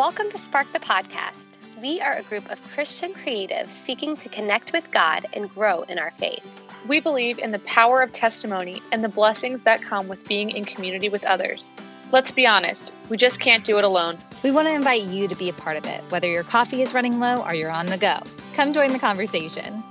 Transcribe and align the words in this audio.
Welcome 0.00 0.30
to 0.30 0.38
Spark 0.38 0.72
the 0.72 0.80
Podcast. 0.80 1.58
We 1.78 2.00
are 2.00 2.16
a 2.16 2.22
group 2.22 2.50
of 2.50 2.72
Christian 2.72 3.12
creatives 3.12 3.68
seeking 3.68 4.16
to 4.16 4.30
connect 4.30 4.72
with 4.72 4.90
God 4.90 5.26
and 5.34 5.50
grow 5.50 5.82
in 5.82 5.98
our 5.98 6.10
faith. 6.10 6.62
We 6.88 7.00
believe 7.00 7.38
in 7.38 7.50
the 7.50 7.58
power 7.58 8.00
of 8.00 8.10
testimony 8.10 8.80
and 8.92 9.04
the 9.04 9.10
blessings 9.10 9.60
that 9.64 9.82
come 9.82 10.08
with 10.08 10.26
being 10.26 10.48
in 10.48 10.64
community 10.64 11.10
with 11.10 11.22
others. 11.24 11.70
Let's 12.12 12.32
be 12.32 12.46
honest, 12.46 12.94
we 13.10 13.18
just 13.18 13.40
can't 13.40 13.62
do 13.62 13.76
it 13.76 13.84
alone. 13.84 14.16
We 14.42 14.50
want 14.50 14.68
to 14.68 14.74
invite 14.74 15.02
you 15.02 15.28
to 15.28 15.34
be 15.34 15.50
a 15.50 15.52
part 15.52 15.76
of 15.76 15.84
it, 15.84 16.00
whether 16.08 16.28
your 16.28 16.44
coffee 16.44 16.80
is 16.80 16.94
running 16.94 17.20
low 17.20 17.42
or 17.42 17.52
you're 17.52 17.70
on 17.70 17.84
the 17.84 17.98
go. 17.98 18.20
Come 18.54 18.72
join 18.72 18.92
the 18.92 18.98
conversation. 18.98 19.84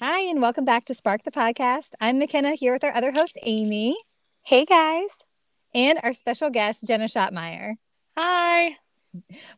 Hi, 0.00 0.18
and 0.22 0.42
welcome 0.42 0.64
back 0.64 0.84
to 0.86 0.94
Spark 0.94 1.22
the 1.22 1.30
Podcast. 1.30 1.92
I'm 2.00 2.18
McKenna 2.18 2.56
here 2.56 2.72
with 2.72 2.82
our 2.82 2.92
other 2.92 3.12
host, 3.12 3.38
Amy. 3.44 3.96
Hey, 4.42 4.64
guys. 4.64 5.10
And 5.72 6.00
our 6.02 6.12
special 6.12 6.50
guest, 6.50 6.84
Jenna 6.88 7.04
Schottmeyer. 7.04 7.76
Hi. 8.22 8.76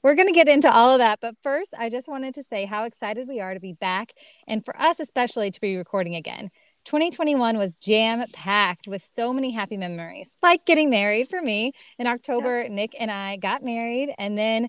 We're 0.04 0.14
going 0.14 0.28
to 0.28 0.32
get 0.32 0.46
into 0.46 0.72
all 0.72 0.92
of 0.92 1.00
that. 1.00 1.18
But 1.20 1.34
first, 1.42 1.74
I 1.76 1.88
just 1.88 2.06
wanted 2.06 2.32
to 2.34 2.44
say 2.44 2.64
how 2.64 2.84
excited 2.84 3.26
we 3.26 3.40
are 3.40 3.54
to 3.54 3.58
be 3.58 3.72
back 3.72 4.12
and 4.46 4.64
for 4.64 4.80
us, 4.80 5.00
especially, 5.00 5.50
to 5.50 5.60
be 5.60 5.76
recording 5.76 6.14
again. 6.14 6.48
2021 6.84 7.58
was 7.58 7.74
jam 7.74 8.24
packed 8.32 8.86
with 8.86 9.02
so 9.02 9.32
many 9.32 9.50
happy 9.50 9.76
memories, 9.76 10.38
like 10.44 10.64
getting 10.64 10.90
married 10.90 11.28
for 11.28 11.42
me. 11.42 11.72
In 11.98 12.06
October, 12.06 12.68
Nick 12.68 12.94
and 13.00 13.10
I 13.10 13.34
got 13.36 13.64
married, 13.64 14.14
and 14.16 14.38
then 14.38 14.68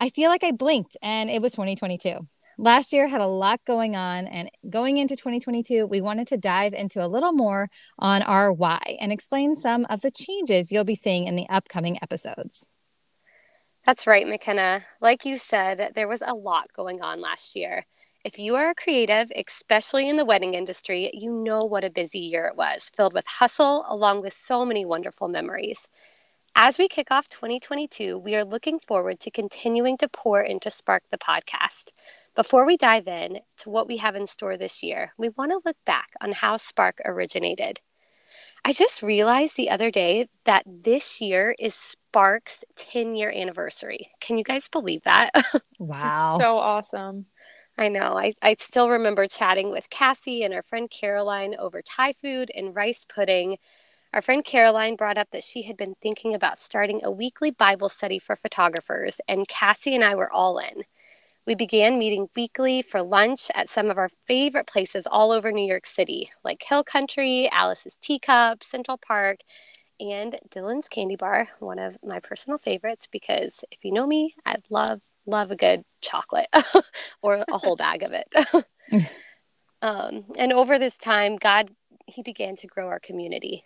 I 0.00 0.08
feel 0.08 0.30
like 0.30 0.42
I 0.42 0.52
blinked 0.52 0.96
and 1.02 1.28
it 1.28 1.42
was 1.42 1.52
2022. 1.52 2.16
Last 2.56 2.94
year 2.94 3.06
had 3.06 3.20
a 3.20 3.26
lot 3.26 3.60
going 3.66 3.96
on, 3.96 4.26
and 4.26 4.50
going 4.70 4.96
into 4.96 5.14
2022, 5.14 5.84
we 5.84 6.00
wanted 6.00 6.26
to 6.28 6.38
dive 6.38 6.72
into 6.72 7.04
a 7.04 7.06
little 7.06 7.32
more 7.32 7.68
on 7.98 8.22
our 8.22 8.50
why 8.50 8.96
and 8.98 9.12
explain 9.12 9.54
some 9.56 9.86
of 9.90 10.00
the 10.00 10.10
changes 10.10 10.72
you'll 10.72 10.84
be 10.84 10.94
seeing 10.94 11.26
in 11.26 11.36
the 11.36 11.46
upcoming 11.50 11.98
episodes. 12.00 12.64
That's 13.86 14.06
right, 14.06 14.26
McKenna. 14.26 14.80
Like 15.00 15.24
you 15.24 15.38
said, 15.38 15.92
there 15.94 16.08
was 16.08 16.20
a 16.20 16.34
lot 16.34 16.72
going 16.72 17.00
on 17.02 17.20
last 17.20 17.54
year. 17.54 17.86
If 18.24 18.36
you 18.36 18.56
are 18.56 18.70
a 18.70 18.74
creative, 18.74 19.30
especially 19.36 20.08
in 20.08 20.16
the 20.16 20.24
wedding 20.24 20.54
industry, 20.54 21.08
you 21.14 21.32
know 21.32 21.58
what 21.58 21.84
a 21.84 21.90
busy 21.90 22.18
year 22.18 22.46
it 22.46 22.56
was, 22.56 22.90
filled 22.96 23.14
with 23.14 23.26
hustle 23.28 23.84
along 23.88 24.22
with 24.22 24.32
so 24.32 24.64
many 24.64 24.84
wonderful 24.84 25.28
memories. 25.28 25.86
As 26.56 26.78
we 26.78 26.88
kick 26.88 27.12
off 27.12 27.28
2022, 27.28 28.18
we 28.18 28.34
are 28.34 28.44
looking 28.44 28.80
forward 28.80 29.20
to 29.20 29.30
continuing 29.30 29.96
to 29.98 30.08
pour 30.08 30.42
into 30.42 30.68
Spark 30.68 31.04
the 31.12 31.18
podcast. 31.18 31.92
Before 32.34 32.66
we 32.66 32.76
dive 32.76 33.06
in 33.06 33.40
to 33.58 33.70
what 33.70 33.86
we 33.86 33.98
have 33.98 34.16
in 34.16 34.26
store 34.26 34.56
this 34.56 34.82
year, 34.82 35.12
we 35.16 35.28
want 35.28 35.52
to 35.52 35.60
look 35.64 35.76
back 35.86 36.08
on 36.20 36.32
how 36.32 36.56
Spark 36.56 37.00
originated. 37.04 37.80
I 38.66 38.72
just 38.72 39.00
realized 39.00 39.56
the 39.56 39.70
other 39.70 39.92
day 39.92 40.26
that 40.44 40.64
this 40.66 41.20
year 41.20 41.54
is 41.60 41.72
Spark's 41.72 42.64
10 42.74 43.14
year 43.14 43.30
anniversary. 43.30 44.10
Can 44.20 44.38
you 44.38 44.42
guys 44.44 44.68
believe 44.68 45.04
that? 45.04 45.30
Wow. 45.78 46.38
so 46.40 46.58
awesome. 46.58 47.26
I 47.78 47.88
know. 47.88 48.18
I, 48.18 48.32
I 48.42 48.56
still 48.58 48.90
remember 48.90 49.28
chatting 49.28 49.70
with 49.70 49.88
Cassie 49.90 50.42
and 50.42 50.52
our 50.52 50.62
friend 50.62 50.90
Caroline 50.90 51.54
over 51.56 51.80
Thai 51.80 52.14
food 52.14 52.50
and 52.56 52.74
rice 52.74 53.04
pudding. 53.04 53.58
Our 54.12 54.22
friend 54.22 54.44
Caroline 54.44 54.96
brought 54.96 55.18
up 55.18 55.30
that 55.32 55.44
she 55.44 55.62
had 55.62 55.76
been 55.76 55.94
thinking 56.02 56.34
about 56.34 56.58
starting 56.58 57.02
a 57.04 57.10
weekly 57.12 57.52
Bible 57.52 57.88
study 57.88 58.18
for 58.18 58.34
photographers, 58.36 59.20
and 59.28 59.46
Cassie 59.48 59.94
and 59.94 60.02
I 60.04 60.16
were 60.16 60.32
all 60.32 60.58
in. 60.58 60.84
We 61.46 61.54
began 61.54 61.96
meeting 61.96 62.28
weekly 62.34 62.82
for 62.82 63.02
lunch 63.02 63.52
at 63.54 63.68
some 63.68 63.88
of 63.88 63.98
our 63.98 64.08
favorite 64.26 64.66
places 64.66 65.06
all 65.06 65.30
over 65.30 65.52
New 65.52 65.66
York 65.66 65.86
City, 65.86 66.30
like 66.42 66.64
Hill 66.68 66.82
Country, 66.82 67.48
Alice's 67.52 67.96
Teacup, 68.00 68.64
Central 68.64 68.98
Park, 68.98 69.38
and 70.00 70.36
Dylan's 70.50 70.88
Candy 70.88 71.14
Bar, 71.14 71.48
one 71.60 71.78
of 71.78 71.96
my 72.04 72.18
personal 72.18 72.58
favorites 72.58 73.06
because 73.10 73.64
if 73.70 73.84
you 73.84 73.92
know 73.92 74.06
me, 74.08 74.34
I 74.44 74.56
love, 74.70 75.00
love 75.24 75.52
a 75.52 75.56
good 75.56 75.84
chocolate 76.00 76.48
or 77.22 77.44
a 77.48 77.58
whole 77.58 77.76
bag 77.76 78.02
of 78.02 78.12
it. 78.12 78.66
um, 79.82 80.24
and 80.36 80.52
over 80.52 80.80
this 80.80 80.98
time, 80.98 81.36
God, 81.36 81.70
He 82.06 82.22
began 82.22 82.56
to 82.56 82.66
grow 82.66 82.88
our 82.88 83.00
community. 83.00 83.64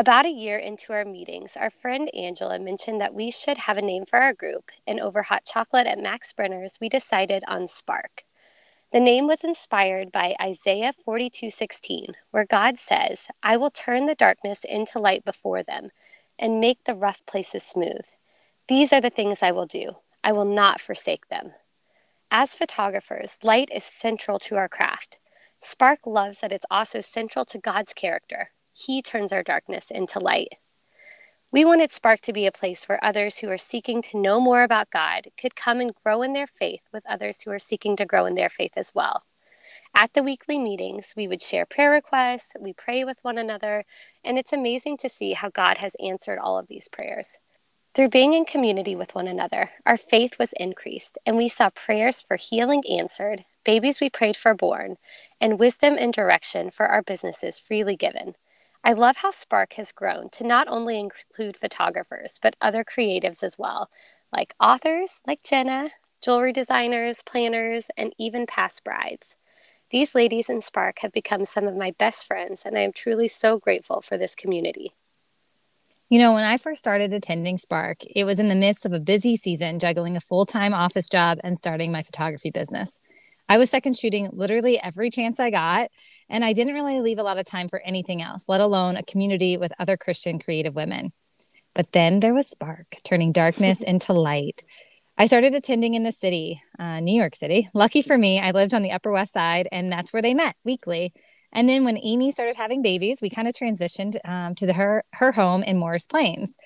About 0.00 0.24
a 0.24 0.30
year 0.30 0.56
into 0.56 0.94
our 0.94 1.04
meetings, 1.04 1.58
our 1.58 1.68
friend 1.68 2.08
Angela 2.14 2.58
mentioned 2.58 3.02
that 3.02 3.12
we 3.12 3.30
should 3.30 3.58
have 3.58 3.76
a 3.76 3.82
name 3.82 4.06
for 4.06 4.18
our 4.18 4.32
group, 4.32 4.70
and 4.86 4.98
over 4.98 5.24
hot 5.24 5.44
chocolate 5.44 5.86
at 5.86 5.98
Max 5.98 6.32
Brenner's, 6.32 6.78
we 6.80 6.88
decided 6.88 7.44
on 7.46 7.68
Spark. 7.68 8.24
The 8.92 8.98
name 8.98 9.26
was 9.26 9.44
inspired 9.44 10.10
by 10.10 10.36
Isaiah 10.40 10.94
42:16, 10.94 12.16
where 12.30 12.46
God 12.46 12.78
says, 12.78 13.28
"I 13.42 13.58
will 13.58 13.70
turn 13.70 14.06
the 14.06 14.14
darkness 14.14 14.64
into 14.64 14.98
light 14.98 15.22
before 15.22 15.62
them 15.62 15.90
and 16.38 16.62
make 16.62 16.84
the 16.84 16.96
rough 16.96 17.26
places 17.26 17.62
smooth. 17.62 18.06
These 18.68 18.94
are 18.94 19.02
the 19.02 19.10
things 19.10 19.42
I 19.42 19.50
will 19.50 19.66
do. 19.66 19.96
I 20.24 20.32
will 20.32 20.46
not 20.46 20.80
forsake 20.80 21.28
them." 21.28 21.56
As 22.30 22.54
photographers, 22.54 23.38
light 23.44 23.68
is 23.70 23.84
central 23.84 24.38
to 24.38 24.56
our 24.56 24.66
craft. 24.66 25.18
Spark 25.60 26.06
loves 26.06 26.38
that 26.38 26.52
it's 26.52 26.64
also 26.70 27.02
central 27.02 27.44
to 27.44 27.58
God's 27.58 27.92
character. 27.92 28.52
He 28.86 29.02
turns 29.02 29.30
our 29.30 29.42
darkness 29.42 29.90
into 29.90 30.18
light. 30.18 30.54
We 31.52 31.66
wanted 31.66 31.92
Spark 31.92 32.22
to 32.22 32.32
be 32.32 32.46
a 32.46 32.52
place 32.52 32.84
where 32.84 33.04
others 33.04 33.38
who 33.38 33.50
are 33.50 33.58
seeking 33.58 34.00
to 34.02 34.18
know 34.18 34.40
more 34.40 34.62
about 34.62 34.90
God 34.90 35.26
could 35.38 35.54
come 35.54 35.80
and 35.80 35.94
grow 36.02 36.22
in 36.22 36.32
their 36.32 36.46
faith 36.46 36.80
with 36.90 37.04
others 37.06 37.42
who 37.42 37.50
are 37.50 37.58
seeking 37.58 37.94
to 37.96 38.06
grow 38.06 38.24
in 38.24 38.36
their 38.36 38.48
faith 38.48 38.72
as 38.76 38.92
well. 38.94 39.24
At 39.94 40.14
the 40.14 40.22
weekly 40.22 40.58
meetings, 40.58 41.12
we 41.14 41.28
would 41.28 41.42
share 41.42 41.66
prayer 41.66 41.90
requests, 41.90 42.54
we 42.58 42.72
pray 42.72 43.04
with 43.04 43.18
one 43.22 43.36
another, 43.36 43.84
and 44.24 44.38
it's 44.38 44.52
amazing 44.52 44.96
to 44.98 45.10
see 45.10 45.32
how 45.32 45.50
God 45.50 45.78
has 45.78 45.94
answered 46.02 46.38
all 46.38 46.58
of 46.58 46.68
these 46.68 46.88
prayers. 46.88 47.38
Through 47.94 48.08
being 48.08 48.32
in 48.32 48.46
community 48.46 48.96
with 48.96 49.14
one 49.14 49.28
another, 49.28 49.72
our 49.84 49.98
faith 49.98 50.38
was 50.38 50.54
increased, 50.54 51.18
and 51.26 51.36
we 51.36 51.48
saw 51.48 51.68
prayers 51.70 52.22
for 52.22 52.36
healing 52.36 52.82
answered, 52.88 53.44
babies 53.64 54.00
we 54.00 54.08
prayed 54.08 54.36
for 54.36 54.54
born, 54.54 54.96
and 55.38 55.58
wisdom 55.58 55.96
and 55.98 56.14
direction 56.14 56.70
for 56.70 56.86
our 56.86 57.02
businesses 57.02 57.58
freely 57.58 57.96
given. 57.96 58.36
I 58.82 58.94
love 58.94 59.18
how 59.18 59.30
Spark 59.30 59.74
has 59.74 59.92
grown 59.92 60.30
to 60.30 60.44
not 60.44 60.66
only 60.68 60.98
include 60.98 61.56
photographers, 61.56 62.38
but 62.42 62.56
other 62.60 62.82
creatives 62.82 63.42
as 63.42 63.58
well, 63.58 63.90
like 64.32 64.54
authors 64.58 65.10
like 65.26 65.42
Jenna, 65.42 65.90
jewelry 66.22 66.52
designers, 66.52 67.22
planners, 67.22 67.88
and 67.96 68.14
even 68.18 68.46
past 68.46 68.82
brides. 68.82 69.36
These 69.90 70.14
ladies 70.14 70.48
in 70.48 70.60
Spark 70.62 71.00
have 71.00 71.12
become 71.12 71.44
some 71.44 71.66
of 71.66 71.76
my 71.76 71.90
best 71.98 72.26
friends, 72.26 72.62
and 72.64 72.78
I 72.78 72.82
am 72.82 72.92
truly 72.92 73.28
so 73.28 73.58
grateful 73.58 74.00
for 74.00 74.16
this 74.16 74.34
community. 74.34 74.92
You 76.08 76.18
know, 76.18 76.32
when 76.32 76.44
I 76.44 76.56
first 76.56 76.80
started 76.80 77.12
attending 77.12 77.58
Spark, 77.58 77.98
it 78.04 78.24
was 78.24 78.40
in 78.40 78.48
the 78.48 78.54
midst 78.54 78.86
of 78.86 78.92
a 78.92 79.00
busy 79.00 79.36
season, 79.36 79.78
juggling 79.78 80.16
a 80.16 80.20
full 80.20 80.46
time 80.46 80.72
office 80.72 81.08
job 81.08 81.38
and 81.44 81.56
starting 81.56 81.92
my 81.92 82.02
photography 82.02 82.50
business. 82.50 83.00
I 83.50 83.58
was 83.58 83.68
second 83.68 83.96
shooting 83.96 84.28
literally 84.32 84.80
every 84.80 85.10
chance 85.10 85.40
I 85.40 85.50
got, 85.50 85.90
and 86.28 86.44
I 86.44 86.52
didn't 86.52 86.74
really 86.74 87.00
leave 87.00 87.18
a 87.18 87.24
lot 87.24 87.36
of 87.36 87.44
time 87.44 87.68
for 87.68 87.82
anything 87.84 88.22
else, 88.22 88.44
let 88.46 88.60
alone 88.60 88.96
a 88.96 89.02
community 89.02 89.56
with 89.56 89.72
other 89.76 89.96
Christian 89.96 90.38
creative 90.38 90.76
women. 90.76 91.12
But 91.74 91.90
then 91.90 92.20
there 92.20 92.32
was 92.32 92.48
Spark, 92.48 92.86
turning 93.02 93.32
darkness 93.32 93.82
into 93.86 94.12
light. 94.12 94.62
I 95.18 95.26
started 95.26 95.52
attending 95.52 95.94
in 95.94 96.04
the 96.04 96.12
city, 96.12 96.62
uh, 96.78 97.00
New 97.00 97.18
York 97.18 97.34
City. 97.34 97.68
Lucky 97.74 98.02
for 98.02 98.16
me, 98.16 98.38
I 98.38 98.52
lived 98.52 98.72
on 98.72 98.82
the 98.82 98.92
Upper 98.92 99.10
West 99.10 99.32
Side, 99.32 99.66
and 99.72 99.90
that's 99.90 100.12
where 100.12 100.22
they 100.22 100.32
met 100.32 100.54
weekly. 100.64 101.12
And 101.52 101.68
then 101.68 101.82
when 101.82 101.98
Amy 102.04 102.30
started 102.30 102.54
having 102.54 102.82
babies, 102.82 103.18
we 103.20 103.30
kind 103.30 103.48
of 103.48 103.54
transitioned 103.54 104.16
um, 104.24 104.54
to 104.54 104.66
the, 104.66 104.74
her 104.74 105.02
her 105.14 105.32
home 105.32 105.64
in 105.64 105.76
Morris 105.76 106.06
Plains. 106.06 106.56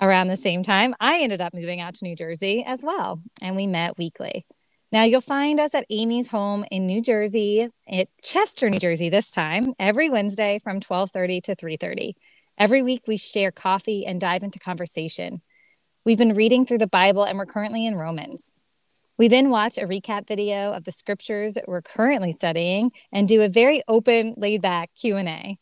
Around 0.00 0.26
the 0.26 0.36
same 0.36 0.64
time, 0.64 0.96
I 0.98 1.20
ended 1.22 1.40
up 1.40 1.54
moving 1.54 1.80
out 1.80 1.94
to 1.94 2.04
New 2.04 2.16
Jersey 2.16 2.64
as 2.66 2.82
well, 2.82 3.22
and 3.40 3.54
we 3.54 3.68
met 3.68 3.96
weekly. 3.96 4.44
Now 4.92 5.02
you'll 5.02 5.20
find 5.20 5.58
us 5.58 5.74
at 5.74 5.86
Amy's 5.90 6.28
home 6.28 6.64
in 6.70 6.86
New 6.86 7.02
Jersey, 7.02 7.68
at 7.88 8.08
Chester, 8.22 8.70
New 8.70 8.78
Jersey 8.78 9.08
this 9.08 9.30
time, 9.30 9.74
every 9.78 10.08
Wednesday 10.08 10.58
from 10.62 10.80
12:30 10.80 11.40
to 11.42 11.54
3:30. 11.56 12.14
Every 12.56 12.82
week 12.82 13.02
we 13.06 13.16
share 13.16 13.50
coffee 13.50 14.06
and 14.06 14.20
dive 14.20 14.44
into 14.44 14.60
conversation. 14.60 15.42
We've 16.04 16.18
been 16.18 16.34
reading 16.34 16.64
through 16.64 16.78
the 16.78 16.86
Bible 16.86 17.24
and 17.24 17.38
we're 17.38 17.46
currently 17.46 17.84
in 17.84 17.96
Romans. 17.96 18.52
We 19.18 19.26
then 19.26 19.50
watch 19.50 19.78
a 19.78 19.86
recap 19.86 20.28
video 20.28 20.72
of 20.72 20.84
the 20.84 20.92
scriptures 20.92 21.56
we're 21.66 21.82
currently 21.82 22.32
studying 22.32 22.92
and 23.12 23.26
do 23.26 23.42
a 23.42 23.48
very 23.48 23.82
open, 23.88 24.34
laid-back 24.36 24.90
Q&A. 24.94 25.58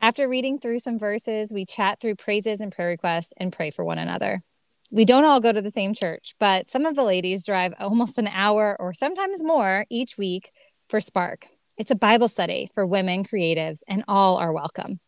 After 0.00 0.28
reading 0.28 0.58
through 0.58 0.78
some 0.80 0.98
verses, 0.98 1.52
we 1.52 1.64
chat 1.64 2.00
through 2.00 2.16
praises 2.16 2.60
and 2.60 2.72
prayer 2.72 2.88
requests 2.88 3.32
and 3.38 3.52
pray 3.52 3.70
for 3.70 3.84
one 3.84 3.98
another 3.98 4.42
we 4.90 5.04
don't 5.04 5.24
all 5.24 5.40
go 5.40 5.52
to 5.52 5.62
the 5.62 5.70
same 5.70 5.94
church, 5.94 6.34
but 6.38 6.70
some 6.70 6.86
of 6.86 6.94
the 6.94 7.04
ladies 7.04 7.44
drive 7.44 7.74
almost 7.78 8.18
an 8.18 8.28
hour 8.28 8.76
or 8.78 8.92
sometimes 8.92 9.42
more 9.42 9.86
each 9.90 10.16
week 10.16 10.50
for 10.88 11.00
Spark. 11.00 11.48
It's 11.76 11.90
a 11.90 11.96
Bible 11.96 12.28
study 12.28 12.68
for 12.72 12.86
women 12.86 13.24
creatives, 13.24 13.80
and 13.88 14.04
all 14.08 14.36
are 14.36 14.52
welcome. 14.52 15.00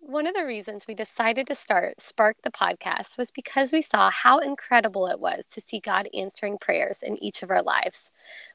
One 0.00 0.26
of 0.26 0.34
the 0.34 0.44
reasons 0.44 0.86
we 0.88 0.94
decided 0.94 1.46
to 1.46 1.54
start 1.54 2.00
Spark 2.00 2.38
the 2.42 2.50
podcast 2.50 3.16
was 3.16 3.30
because 3.30 3.72
we 3.72 3.80
saw 3.80 4.10
how 4.10 4.38
incredible 4.38 5.06
it 5.06 5.20
was 5.20 5.46
to 5.52 5.60
see 5.60 5.78
God 5.78 6.08
answering 6.12 6.58
prayers 6.58 7.02
in 7.02 7.22
each 7.22 7.42
of 7.42 7.50
our 7.50 7.62
lives. 7.62 8.10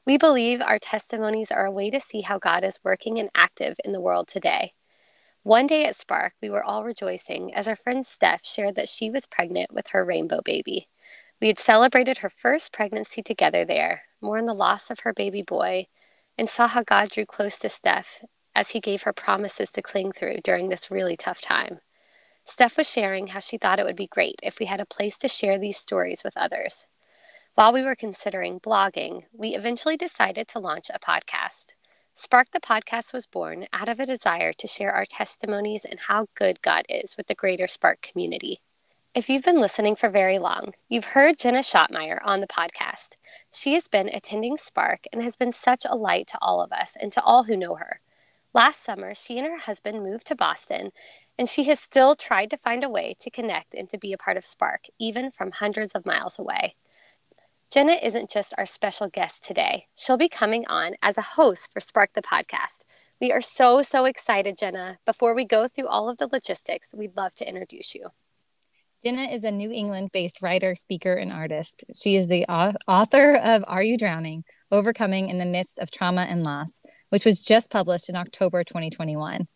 We 0.06 0.18
believe 0.18 0.60
our 0.60 0.78
testimonies 0.78 1.50
are 1.50 1.64
a 1.64 1.72
way 1.72 1.90
to 1.90 1.98
see 1.98 2.20
how 2.20 2.38
God 2.38 2.62
is 2.62 2.78
working 2.84 3.18
and 3.18 3.30
active 3.34 3.76
in 3.84 3.92
the 3.92 4.00
world 4.00 4.28
today. 4.28 4.74
One 5.46 5.68
day 5.68 5.84
at 5.84 5.94
Spark, 5.94 6.32
we 6.42 6.50
were 6.50 6.64
all 6.64 6.82
rejoicing 6.82 7.54
as 7.54 7.68
our 7.68 7.76
friend 7.76 8.04
Steph 8.04 8.44
shared 8.44 8.74
that 8.74 8.88
she 8.88 9.10
was 9.10 9.28
pregnant 9.28 9.72
with 9.72 9.90
her 9.90 10.04
rainbow 10.04 10.40
baby. 10.44 10.88
We 11.40 11.46
had 11.46 11.60
celebrated 11.60 12.18
her 12.18 12.30
first 12.30 12.72
pregnancy 12.72 13.22
together 13.22 13.64
there, 13.64 14.06
mourned 14.20 14.48
the 14.48 14.54
loss 14.54 14.90
of 14.90 14.98
her 15.04 15.12
baby 15.12 15.42
boy, 15.42 15.86
and 16.36 16.50
saw 16.50 16.66
how 16.66 16.82
God 16.82 17.10
drew 17.10 17.24
close 17.24 17.60
to 17.60 17.68
Steph 17.68 18.24
as 18.56 18.72
he 18.72 18.80
gave 18.80 19.02
her 19.02 19.12
promises 19.12 19.70
to 19.70 19.82
cling 19.82 20.10
through 20.10 20.38
during 20.42 20.68
this 20.68 20.90
really 20.90 21.16
tough 21.16 21.40
time. 21.40 21.78
Steph 22.42 22.76
was 22.76 22.90
sharing 22.90 23.28
how 23.28 23.38
she 23.38 23.56
thought 23.56 23.78
it 23.78 23.86
would 23.86 23.94
be 23.94 24.08
great 24.08 24.40
if 24.42 24.58
we 24.58 24.66
had 24.66 24.80
a 24.80 24.84
place 24.84 25.16
to 25.18 25.28
share 25.28 25.60
these 25.60 25.78
stories 25.78 26.22
with 26.24 26.36
others. 26.36 26.86
While 27.54 27.72
we 27.72 27.82
were 27.82 27.94
considering 27.94 28.58
blogging, 28.58 29.26
we 29.32 29.54
eventually 29.54 29.96
decided 29.96 30.48
to 30.48 30.58
launch 30.58 30.90
a 30.92 30.98
podcast. 30.98 31.76
Spark 32.18 32.50
the 32.50 32.60
podcast 32.60 33.12
was 33.12 33.26
born 33.26 33.66
out 33.74 33.90
of 33.90 34.00
a 34.00 34.06
desire 34.06 34.54
to 34.54 34.66
share 34.66 34.90
our 34.90 35.04
testimonies 35.04 35.84
and 35.84 36.00
how 36.00 36.28
good 36.34 36.62
God 36.62 36.86
is 36.88 37.14
with 37.14 37.26
the 37.26 37.34
greater 37.34 37.68
Spark 37.68 38.00
community. 38.00 38.62
If 39.14 39.28
you've 39.28 39.42
been 39.42 39.60
listening 39.60 39.96
for 39.96 40.08
very 40.08 40.38
long, 40.38 40.72
you've 40.88 41.12
heard 41.12 41.38
Jenna 41.38 41.58
Schottmeyer 41.58 42.18
on 42.24 42.40
the 42.40 42.46
podcast. 42.46 43.16
She 43.52 43.74
has 43.74 43.86
been 43.86 44.08
attending 44.08 44.56
Spark 44.56 45.00
and 45.12 45.22
has 45.22 45.36
been 45.36 45.52
such 45.52 45.84
a 45.84 45.94
light 45.94 46.26
to 46.28 46.38
all 46.40 46.62
of 46.62 46.72
us 46.72 46.94
and 46.98 47.12
to 47.12 47.22
all 47.22 47.44
who 47.44 47.56
know 47.56 47.74
her. 47.74 48.00
Last 48.54 48.82
summer, 48.82 49.14
she 49.14 49.36
and 49.38 49.46
her 49.46 49.58
husband 49.58 50.02
moved 50.02 50.26
to 50.28 50.34
Boston 50.34 50.92
and 51.38 51.50
she 51.50 51.64
has 51.64 51.78
still 51.78 52.14
tried 52.14 52.48
to 52.48 52.56
find 52.56 52.82
a 52.82 52.88
way 52.88 53.14
to 53.20 53.30
connect 53.30 53.74
and 53.74 53.90
to 53.90 53.98
be 53.98 54.14
a 54.14 54.18
part 54.18 54.38
of 54.38 54.44
Spark, 54.46 54.86
even 54.98 55.30
from 55.30 55.52
hundreds 55.52 55.92
of 55.92 56.06
miles 56.06 56.38
away. 56.38 56.76
Jenna 57.72 57.94
isn't 58.00 58.30
just 58.30 58.54
our 58.56 58.64
special 58.64 59.08
guest 59.08 59.44
today, 59.44 59.86
she'll 59.96 60.16
be 60.16 60.28
coming 60.28 60.64
on 60.68 60.94
as 61.02 61.18
a 61.18 61.22
host 61.22 61.72
for 61.72 61.80
Spark 61.80 62.10
the 62.14 62.22
podcast. 62.22 62.82
We 63.20 63.32
are 63.32 63.40
so, 63.40 63.82
so 63.82 64.04
excited, 64.04 64.56
Jenna. 64.56 64.98
Before 65.04 65.34
we 65.34 65.44
go 65.44 65.66
through 65.66 65.88
all 65.88 66.08
of 66.08 66.18
the 66.18 66.28
logistics, 66.30 66.94
we'd 66.96 67.16
love 67.16 67.34
to 67.36 67.48
introduce 67.48 67.92
you. 67.92 68.10
Jenna 69.04 69.22
is 69.22 69.42
a 69.42 69.50
New 69.50 69.72
England 69.72 70.10
based 70.12 70.42
writer, 70.42 70.76
speaker, 70.76 71.14
and 71.14 71.32
artist. 71.32 71.84
She 71.94 72.14
is 72.14 72.28
the 72.28 72.46
author 72.46 73.34
of 73.34 73.64
Are 73.66 73.82
You 73.82 73.98
Drowning? 73.98 74.44
Overcoming 74.70 75.28
in 75.28 75.38
the 75.38 75.44
Midst 75.44 75.80
of 75.80 75.90
Trauma 75.90 76.22
and 76.22 76.44
Loss, 76.44 76.82
which 77.08 77.24
was 77.24 77.42
just 77.42 77.70
published 77.70 78.08
in 78.08 78.14
October 78.14 78.62
2021. 78.62 79.48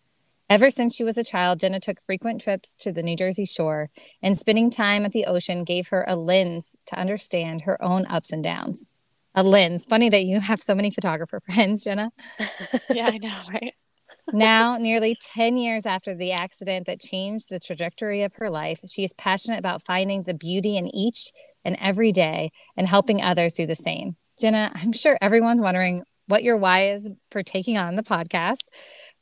Ever 0.50 0.68
since 0.68 0.96
she 0.96 1.04
was 1.04 1.16
a 1.16 1.22
child, 1.22 1.60
Jenna 1.60 1.78
took 1.78 2.00
frequent 2.00 2.40
trips 2.40 2.74
to 2.80 2.90
the 2.90 3.04
New 3.04 3.14
Jersey 3.16 3.44
shore, 3.44 3.88
and 4.20 4.36
spending 4.36 4.68
time 4.68 5.04
at 5.04 5.12
the 5.12 5.24
ocean 5.24 5.62
gave 5.62 5.88
her 5.88 6.04
a 6.08 6.16
lens 6.16 6.74
to 6.86 6.98
understand 6.98 7.62
her 7.62 7.80
own 7.80 8.04
ups 8.06 8.32
and 8.32 8.42
downs. 8.42 8.88
A 9.32 9.44
lens. 9.44 9.84
Funny 9.84 10.08
that 10.08 10.24
you 10.24 10.40
have 10.40 10.60
so 10.60 10.74
many 10.74 10.90
photographer 10.90 11.38
friends, 11.46 11.84
Jenna. 11.84 12.10
yeah, 12.90 13.10
I 13.12 13.18
know, 13.18 13.42
right? 13.48 13.74
now, 14.32 14.76
nearly 14.76 15.16
10 15.22 15.56
years 15.56 15.86
after 15.86 16.16
the 16.16 16.32
accident 16.32 16.86
that 16.86 16.98
changed 16.98 17.48
the 17.48 17.60
trajectory 17.60 18.24
of 18.24 18.34
her 18.34 18.50
life, 18.50 18.80
she 18.88 19.04
is 19.04 19.14
passionate 19.14 19.60
about 19.60 19.82
finding 19.82 20.24
the 20.24 20.34
beauty 20.34 20.76
in 20.76 20.92
each 20.92 21.30
and 21.64 21.76
every 21.80 22.10
day 22.10 22.50
and 22.76 22.88
helping 22.88 23.22
others 23.22 23.54
do 23.54 23.66
the 23.66 23.76
same. 23.76 24.16
Jenna, 24.40 24.72
I'm 24.74 24.92
sure 24.92 25.16
everyone's 25.20 25.60
wondering 25.60 26.02
what 26.30 26.42
your 26.42 26.56
why 26.56 26.86
is 26.90 27.10
for 27.30 27.42
taking 27.42 27.76
on 27.76 27.96
the 27.96 28.02
podcast. 28.02 28.68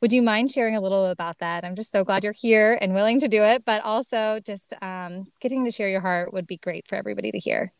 Would 0.01 0.13
you 0.13 0.21
mind 0.21 0.49
sharing 0.51 0.75
a 0.75 0.81
little 0.81 1.07
about 1.07 1.39
that? 1.39 1.65
I'm 1.65 1.75
just 1.75 1.91
so 1.91 2.03
glad 2.03 2.23
you're 2.23 2.33
here 2.33 2.77
and 2.79 2.93
willing 2.93 3.19
to 3.19 3.27
do 3.27 3.43
it, 3.43 3.65
but 3.65 3.83
also 3.83 4.39
just 4.45 4.73
um, 4.81 5.25
getting 5.41 5.65
to 5.65 5.71
share 5.71 5.89
your 5.89 6.01
heart 6.01 6.33
would 6.33 6.47
be 6.47 6.57
great 6.57 6.87
for 6.87 6.95
everybody 6.95 7.31
to 7.31 7.39
hear. 7.39 7.73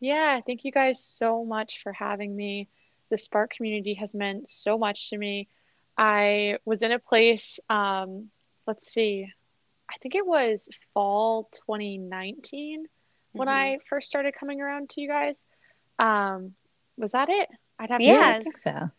Yeah, 0.00 0.40
thank 0.44 0.64
you 0.64 0.72
guys 0.72 1.04
so 1.04 1.44
much 1.44 1.82
for 1.82 1.92
having 1.92 2.34
me. 2.34 2.68
The 3.10 3.18
Spark 3.18 3.52
community 3.54 3.94
has 3.94 4.14
meant 4.14 4.48
so 4.48 4.78
much 4.78 5.10
to 5.10 5.18
me. 5.18 5.48
I 5.96 6.58
was 6.64 6.82
in 6.82 6.92
a 6.92 6.98
place, 6.98 7.60
um, 7.68 8.30
let's 8.66 8.90
see, 8.90 9.30
I 9.90 9.98
think 9.98 10.14
it 10.14 10.26
was 10.26 10.68
fall 10.94 11.50
2019 11.66 12.86
when 13.32 13.48
mm-hmm. 13.48 13.54
I 13.54 13.78
first 13.88 14.08
started 14.08 14.34
coming 14.38 14.60
around 14.60 14.90
to 14.90 15.00
you 15.00 15.08
guys. 15.08 15.44
Um, 15.98 16.54
was 16.96 17.12
that 17.12 17.28
it? 17.28 17.48
I'd 17.80 17.90
have 17.90 18.00
yeah, 18.02 18.18
to 18.18 18.36
I 18.36 18.42
think 18.42 18.56
so. 18.58 18.90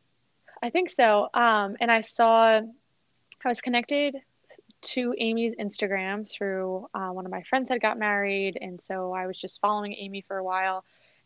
I 0.64 0.70
think 0.72 0.90
so. 0.90 1.30
Um, 1.34 1.78
and 1.80 1.92
I 1.92 2.02
saw, 2.02 2.60
I 2.60 3.48
was 3.48 3.62
connected 3.62 4.16
to 4.82 5.14
Amy's 5.20 5.56
Instagram 5.56 6.30
through 6.30 6.88
uh, 6.96 7.10
one 7.10 7.26
of 7.26 7.32
my 7.32 7.44
friends 7.44 7.70
had 7.70 7.80
got 7.80 8.00
married, 8.00 8.58
and 8.60 8.82
so 8.82 9.14
I 9.14 9.28
was 9.28 9.40
just 9.40 9.62
following 9.62 9.94
Amy 9.94 10.22
for 10.22 10.38
a 10.38 10.44
while, 10.44 10.84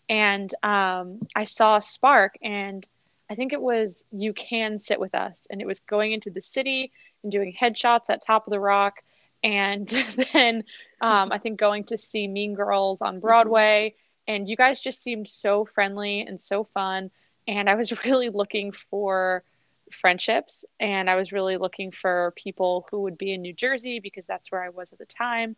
and 0.10 0.54
um, 0.63 1.19
I 1.34 1.46
saw 1.46 1.80
Spark, 1.80 2.38
and 2.42 2.86
I 3.30 3.36
think 3.36 3.54
it 3.54 3.62
was 3.62 4.04
you 4.12 4.34
can 4.34 4.78
sit 4.78 5.00
with 5.00 5.16
us, 5.16 5.48
and 5.50 5.62
it 5.62 5.68
was 5.68 5.80
going 5.80 6.12
into 6.12 6.30
the 6.30 6.42
city 6.42 6.92
and 7.24 7.31
doing 7.31 7.56
headshots 7.60 8.10
at 8.10 8.22
Top 8.22 8.46
of 8.46 8.52
the 8.52 8.60
Rock, 8.60 9.02
and 9.44 9.88
then 10.34 10.66
um, 11.00 11.31
I 11.31 11.38
think 11.38 11.57
going 11.57 11.86
to 11.86 11.98
see 11.98 12.28
Mean 12.28 12.54
Girls 12.54 13.02
on 13.02 13.22
Broadway, 13.22 13.96
and 14.28 14.50
you 14.50 14.57
guys 14.57 14.81
just 14.81 15.02
seemed 15.02 15.30
so 15.30 15.63
friendly 15.63 16.22
and 16.22 16.40
so 16.40 16.66
fun 16.66 17.10
and 17.47 17.69
I 17.69 17.75
was 17.75 17.92
really 18.06 18.30
looking 18.30 18.74
for 18.89 19.44
friendships 19.92 20.65
and 20.80 21.09
I 21.09 21.15
was 21.15 21.31
really 21.31 21.57
looking 21.57 21.92
for 21.92 22.33
people 22.36 22.88
who 22.89 23.01
would 23.01 23.18
be 23.18 23.33
in 23.33 23.42
New 23.42 23.53
Jersey 23.53 24.00
because 24.00 24.25
that's 24.25 24.51
where 24.51 24.63
I 24.63 24.69
was 24.69 24.92
at 24.92 24.97
the 24.97 25.06
time. 25.06 25.56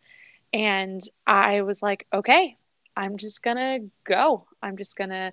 And 0.52 1.02
I 1.26 1.62
was 1.62 1.82
like, 1.82 2.06
okay, 2.12 2.56
I'm 2.96 3.16
just 3.16 3.42
gonna 3.42 3.80
go. 4.04 4.46
I'm 4.62 4.76
just 4.76 4.96
gonna 4.96 5.32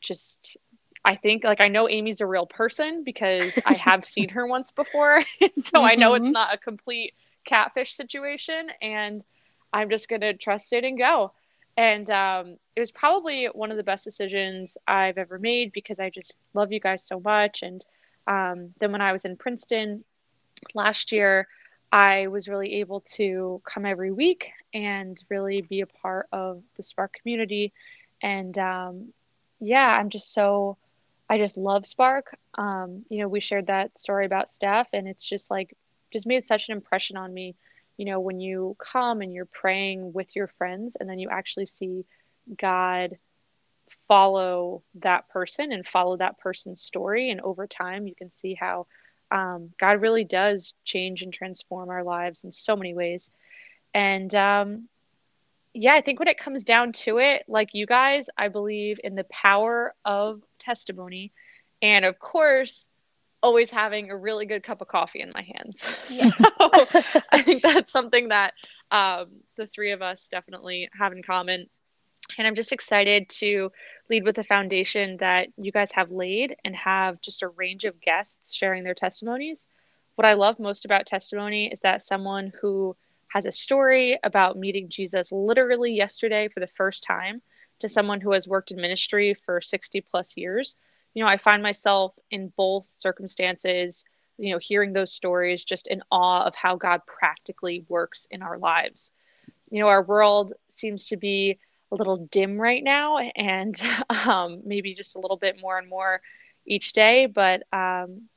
just 0.00 0.56
I 1.04 1.16
think 1.16 1.44
like 1.44 1.60
I 1.60 1.68
know 1.68 1.88
Amy's 1.88 2.20
a 2.20 2.26
real 2.26 2.46
person 2.46 3.02
because 3.04 3.58
I 3.66 3.74
have 3.74 4.04
seen 4.04 4.28
her 4.30 4.46
once 4.46 4.70
before. 4.70 5.22
so 5.40 5.46
mm-hmm. 5.46 5.84
I 5.84 5.94
know 5.94 6.14
it's 6.14 6.24
mm-hmm. 6.24 6.32
not 6.32 6.54
a 6.54 6.58
complete 6.58 7.14
catfish 7.44 7.94
situation 7.94 8.68
and 8.80 9.24
I'm 9.72 9.90
just 9.90 10.08
gonna 10.08 10.34
trust 10.34 10.72
it 10.72 10.84
and 10.84 10.98
go. 10.98 11.32
And 11.76 12.08
um, 12.10 12.56
it 12.76 12.80
was 12.80 12.90
probably 12.90 13.46
one 13.46 13.70
of 13.70 13.76
the 13.76 13.82
best 13.82 14.04
decisions 14.04 14.76
I've 14.86 15.18
ever 15.18 15.38
made 15.38 15.72
because 15.72 15.98
I 15.98 16.10
just 16.10 16.36
love 16.54 16.72
you 16.72 16.80
guys 16.80 17.04
so 17.04 17.18
much. 17.20 17.62
And 17.62 17.84
um, 18.26 18.74
then 18.78 18.92
when 18.92 19.00
I 19.00 19.12
was 19.12 19.24
in 19.24 19.36
Princeton 19.36 20.04
last 20.74 21.12
year, 21.12 21.48
I 21.90 22.28
was 22.28 22.48
really 22.48 22.74
able 22.80 23.00
to 23.16 23.60
come 23.64 23.84
every 23.86 24.10
week 24.10 24.52
and 24.72 25.22
really 25.28 25.62
be 25.62 25.80
a 25.80 25.86
part 25.86 26.26
of 26.32 26.62
the 26.76 26.82
Spark 26.82 27.14
community. 27.20 27.72
And 28.22 28.56
um, 28.58 29.12
yeah, 29.60 29.86
I'm 29.86 30.08
just 30.08 30.32
so, 30.32 30.76
I 31.28 31.38
just 31.38 31.56
love 31.56 31.86
Spark. 31.86 32.36
Um, 32.54 33.04
you 33.08 33.18
know, 33.18 33.28
we 33.28 33.40
shared 33.40 33.66
that 33.66 33.98
story 33.98 34.26
about 34.26 34.50
Steph, 34.50 34.88
and 34.92 35.08
it's 35.08 35.28
just 35.28 35.50
like, 35.50 35.74
just 36.12 36.26
made 36.26 36.46
such 36.46 36.68
an 36.68 36.76
impression 36.76 37.16
on 37.16 37.32
me 37.32 37.54
you 38.02 38.06
know, 38.06 38.18
when 38.18 38.40
you 38.40 38.76
come 38.80 39.20
and 39.20 39.32
you're 39.32 39.46
praying 39.46 40.12
with 40.12 40.34
your 40.34 40.48
friends 40.58 40.96
and 40.98 41.08
then 41.08 41.20
you 41.20 41.28
actually 41.30 41.66
see 41.66 42.04
God 42.58 43.16
follow 44.08 44.82
that 44.96 45.28
person 45.28 45.70
and 45.70 45.86
follow 45.86 46.16
that 46.16 46.36
person's 46.40 46.82
story. 46.82 47.30
And 47.30 47.40
over 47.42 47.68
time, 47.68 48.08
you 48.08 48.14
can 48.16 48.32
see 48.32 48.54
how 48.54 48.88
um, 49.30 49.70
God 49.78 50.00
really 50.00 50.24
does 50.24 50.74
change 50.82 51.22
and 51.22 51.32
transform 51.32 51.90
our 51.90 52.02
lives 52.02 52.42
in 52.42 52.50
so 52.50 52.74
many 52.74 52.92
ways. 52.92 53.30
And 53.94 54.34
um, 54.34 54.88
yeah, 55.72 55.94
I 55.94 56.00
think 56.00 56.18
when 56.18 56.26
it 56.26 56.40
comes 56.40 56.64
down 56.64 56.90
to 57.04 57.18
it, 57.18 57.44
like 57.46 57.68
you 57.72 57.86
guys, 57.86 58.28
I 58.36 58.48
believe 58.48 58.98
in 59.04 59.14
the 59.14 59.26
power 59.30 59.94
of 60.04 60.42
testimony. 60.58 61.30
And 61.80 62.04
of 62.04 62.18
course, 62.18 62.84
always 63.42 63.70
having 63.70 64.10
a 64.10 64.16
really 64.16 64.46
good 64.46 64.62
cup 64.62 64.80
of 64.80 64.88
coffee 64.88 65.20
in 65.20 65.32
my 65.34 65.42
hands. 65.42 65.82
Yeah. 66.08 66.30
So 66.30 66.86
I 67.30 67.42
think 67.42 67.62
that's 67.62 67.90
something 67.90 68.28
that 68.28 68.54
um, 68.90 69.26
the 69.56 69.66
three 69.66 69.92
of 69.92 70.02
us 70.02 70.28
definitely 70.28 70.88
have 70.98 71.12
in 71.12 71.22
common. 71.22 71.66
And 72.38 72.46
I'm 72.46 72.54
just 72.54 72.72
excited 72.72 73.28
to 73.40 73.72
lead 74.08 74.24
with 74.24 74.36
the 74.36 74.44
foundation 74.44 75.16
that 75.18 75.48
you 75.56 75.72
guys 75.72 75.90
have 75.92 76.10
laid 76.10 76.56
and 76.64 76.76
have 76.76 77.20
just 77.20 77.42
a 77.42 77.48
range 77.48 77.84
of 77.84 78.00
guests 78.00 78.54
sharing 78.54 78.84
their 78.84 78.94
testimonies. 78.94 79.66
What 80.14 80.26
I 80.26 80.34
love 80.34 80.58
most 80.58 80.84
about 80.84 81.06
testimony 81.06 81.66
is 81.72 81.80
that 81.80 82.02
someone 82.02 82.52
who 82.60 82.96
has 83.28 83.46
a 83.46 83.52
story 83.52 84.18
about 84.22 84.58
meeting 84.58 84.90
Jesus 84.90 85.32
literally 85.32 85.92
yesterday 85.92 86.48
for 86.48 86.60
the 86.60 86.68
first 86.76 87.02
time 87.02 87.40
to 87.80 87.88
someone 87.88 88.20
who 88.20 88.32
has 88.32 88.46
worked 88.46 88.70
in 88.70 88.76
ministry 88.76 89.34
for 89.46 89.60
60 89.60 90.02
plus 90.02 90.36
years 90.36 90.76
you 91.14 91.22
know, 91.22 91.28
I 91.28 91.36
find 91.36 91.62
myself 91.62 92.14
in 92.30 92.52
both 92.56 92.88
circumstances, 92.94 94.04
you 94.38 94.52
know, 94.52 94.58
hearing 94.58 94.92
those 94.92 95.12
stories 95.12 95.64
just 95.64 95.86
in 95.86 96.02
awe 96.10 96.44
of 96.44 96.54
how 96.54 96.76
God 96.76 97.00
practically 97.06 97.84
works 97.88 98.26
in 98.30 98.42
our 98.42 98.58
lives. 98.58 99.10
You 99.70 99.80
know, 99.80 99.88
our 99.88 100.02
world 100.02 100.52
seems 100.68 101.08
to 101.08 101.16
be 101.16 101.58
a 101.90 101.96
little 101.96 102.16
dim 102.30 102.58
right 102.58 102.82
now 102.82 103.18
and 103.18 103.80
um, 104.26 104.62
maybe 104.64 104.94
just 104.94 105.16
a 105.16 105.20
little 105.20 105.36
bit 105.36 105.60
more 105.60 105.78
and 105.78 105.88
more 105.88 106.22
each 106.66 106.92
day, 106.92 107.26
but 107.26 107.62
um, 107.72 108.28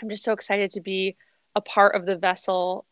I'm 0.00 0.08
just 0.08 0.24
so 0.24 0.32
excited 0.32 0.70
to 0.72 0.80
be 0.80 1.16
a 1.54 1.60
part 1.60 1.94
of 1.94 2.06
the 2.06 2.16
vessel 2.16 2.86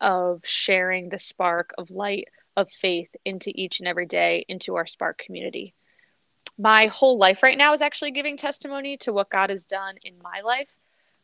of 0.00 0.40
sharing 0.44 1.08
the 1.08 1.18
spark 1.18 1.74
of 1.78 1.90
light 1.90 2.28
of 2.56 2.70
faith 2.70 3.08
into 3.24 3.50
each 3.54 3.80
and 3.80 3.88
every 3.88 4.06
day 4.06 4.44
into 4.48 4.76
our 4.76 4.86
spark 4.86 5.18
community 5.18 5.74
my 6.58 6.86
whole 6.86 7.18
life 7.18 7.42
right 7.42 7.58
now 7.58 7.72
is 7.72 7.82
actually 7.82 8.12
giving 8.12 8.36
testimony 8.36 8.96
to 8.98 9.12
what 9.12 9.30
God 9.30 9.50
has 9.50 9.64
done 9.64 9.96
in 10.04 10.14
my 10.22 10.40
life. 10.42 10.68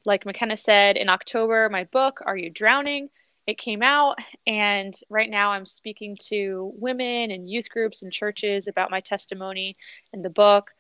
like 0.06 0.24
McKenna 0.26 0.56
said, 0.56 0.96
in 0.96 1.08
October, 1.08 1.68
my 1.68 1.84
book, 1.84 2.20
Are 2.24 2.36
You 2.36 2.50
Drowning? 2.50 3.10
It 3.46 3.58
came 3.58 3.82
out, 3.82 4.16
and 4.46 4.94
right 5.08 5.28
now 5.28 5.52
I'm 5.52 5.66
speaking 5.66 6.16
to 6.28 6.72
women 6.76 7.30
and 7.30 7.50
youth 7.50 7.68
groups 7.68 8.02
and 8.02 8.12
churches 8.12 8.66
about 8.68 8.90
my 8.90 9.00
testimony 9.00 9.76
in 10.12 10.22
the 10.22 10.30
book 10.30 10.70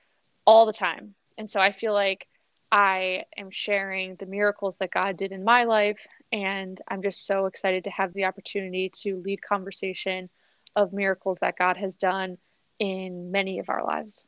all 0.46 0.66
the 0.66 0.72
time. 0.72 1.14
And 1.38 1.50
so 1.50 1.60
I 1.60 1.72
feel 1.72 1.92
like 1.92 2.26
I 2.72 3.24
am 3.36 3.50
sharing 3.50 4.16
the 4.16 4.26
miracles 4.26 4.76
that 4.78 4.92
God 4.92 5.16
did 5.16 5.32
in 5.32 5.42
my 5.44 5.64
life. 5.64 5.98
And 6.32 6.80
I'm 6.88 7.02
just 7.02 7.26
so 7.26 7.46
excited 7.46 7.84
to 7.84 7.90
have 7.90 8.12
the 8.12 8.26
opportunity 8.26 8.90
to 9.02 9.16
lead 9.16 9.42
conversation 9.42 10.30
of 10.76 10.92
miracles 10.92 11.38
that 11.40 11.58
God 11.58 11.76
has 11.76 11.96
done 11.96 12.38
in 12.78 13.32
many 13.32 13.58
of 13.58 13.68
our 13.68 13.84
lives. 13.84 14.24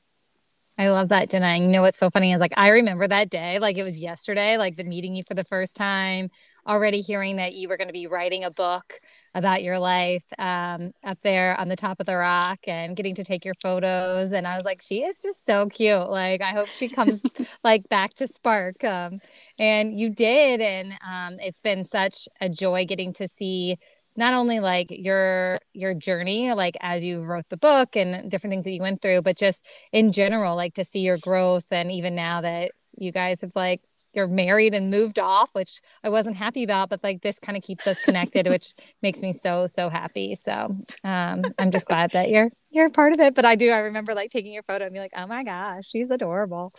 I 0.79 0.89
love 0.89 1.11
that, 1.11 1.29
Jenna. 1.31 1.47
And 1.47 1.65
you 1.65 1.71
know 1.71 1.83
what's 1.83 1.99
so 1.99 2.09
funny 2.11 2.33
is 2.33 2.41
like 2.41 2.55
I 2.57 2.69
remember 2.69 3.07
that 3.07 3.29
day, 3.29 3.59
like 3.59 3.77
it 3.77 3.83
was 3.83 4.01
yesterday, 4.03 4.57
like 4.57 4.77
the 4.77 4.85
meeting 4.85 5.15
you 5.15 5.23
for 5.29 5.35
the 5.35 5.45
first 5.45 5.77
time, 5.77 6.31
already 6.67 7.01
hearing 7.01 7.37
that 7.37 7.55
you 7.55 7.69
were 7.69 7.77
going 7.77 7.89
to 7.89 7.93
be 7.93 8.07
writing 8.07 8.43
a 8.43 8.51
book 8.51 8.95
about 9.35 9.63
your 9.63 9.79
life 9.79 10.25
um, 10.39 10.91
up 11.05 11.19
there 11.23 11.59
on 11.61 11.69
the 11.69 11.77
top 11.77 12.01
of 12.01 12.07
the 12.07 12.17
rock 12.17 12.61
and 12.67 12.97
getting 12.97 13.15
to 13.17 13.25
take 13.25 13.45
your 13.45 13.55
photos. 13.63 14.33
And 14.33 14.47
I 14.47 14.57
was 14.57 14.65
like, 14.65 14.81
she 14.81 15.03
is 15.03 15.21
just 15.21 15.45
so 15.45 15.67
cute. 15.69 16.09
Like 16.11 16.41
I 16.41 16.53
hope 16.53 16.69
she 16.69 16.89
comes 16.89 17.23
like 17.65 17.89
back 17.91 18.15
to 18.15 18.27
Spark. 18.27 18.83
Um, 18.83 19.19
and 19.59 19.99
you 20.01 20.09
did, 20.09 20.61
and 20.63 20.93
um, 21.07 21.39
it's 21.41 21.61
been 21.61 21.85
such 21.85 22.29
a 22.41 22.49
joy 22.49 22.87
getting 22.87 23.13
to 23.15 23.29
see 23.29 23.77
not 24.17 24.35
only 24.35 24.61
like 24.61 24.89
your 24.91 25.59
your 25.73 25.95
journey 25.95 26.53
like 26.53 26.77
as 26.81 27.05
you 27.05 27.23
wrote 27.23 27.49
the 27.49 27.57
book 27.57 27.97
and 27.97 28.31
different 28.31 28.53
things 28.53 28.65
that 28.65 28.73
you 28.73 28.83
went 28.83 29.01
through 29.01 29.23
but 29.23 29.37
just 29.37 29.67
in 29.93 30.13
general 30.13 30.57
like 30.57 30.75
to 30.75 30.85
see 30.85 31.01
your 31.01 31.19
growth 31.19 31.67
and 31.71 31.91
even 31.91 32.15
now 32.15 32.41
that 32.41 32.73
you 32.97 33.13
guys 33.13 33.41
have 33.41 33.53
like 33.55 33.81
you're 34.15 34.29
married 34.29 34.75
and 34.75 34.91
moved 34.91 35.19
off 35.19 35.49
which 35.55 35.81
i 36.05 36.09
wasn't 36.09 36.37
happy 36.37 36.63
about 36.63 36.91
but 36.91 37.03
like 37.03 37.23
this 37.23 37.39
kind 37.39 37.57
of 37.57 37.63
keeps 37.63 37.87
us 37.87 38.01
connected 38.03 38.47
which 38.47 38.75
makes 39.03 39.23
me 39.23 39.33
so 39.33 39.67
so 39.67 39.89
happy. 39.89 40.35
So 40.35 40.77
um 41.05 41.43
i'm 41.59 41.71
just 41.71 41.87
glad 41.87 42.11
that 42.13 42.29
you're 42.29 42.51
you're 42.71 42.91
part 42.91 43.15
of 43.15 43.21
it 43.21 43.35
but 43.35 43.47
i 43.47 43.55
do 43.55 43.71
i 43.71 43.79
remember 43.79 44.15
like 44.15 44.31
taking 44.31 44.53
your 44.53 44.65
photo 44.65 44.85
and 44.85 44.93
be 44.93 45.01
like 45.01 45.13
oh 45.17 45.27
my 45.27 45.45
gosh 45.45 45.87
she's 45.89 46.11
adorable. 46.11 46.71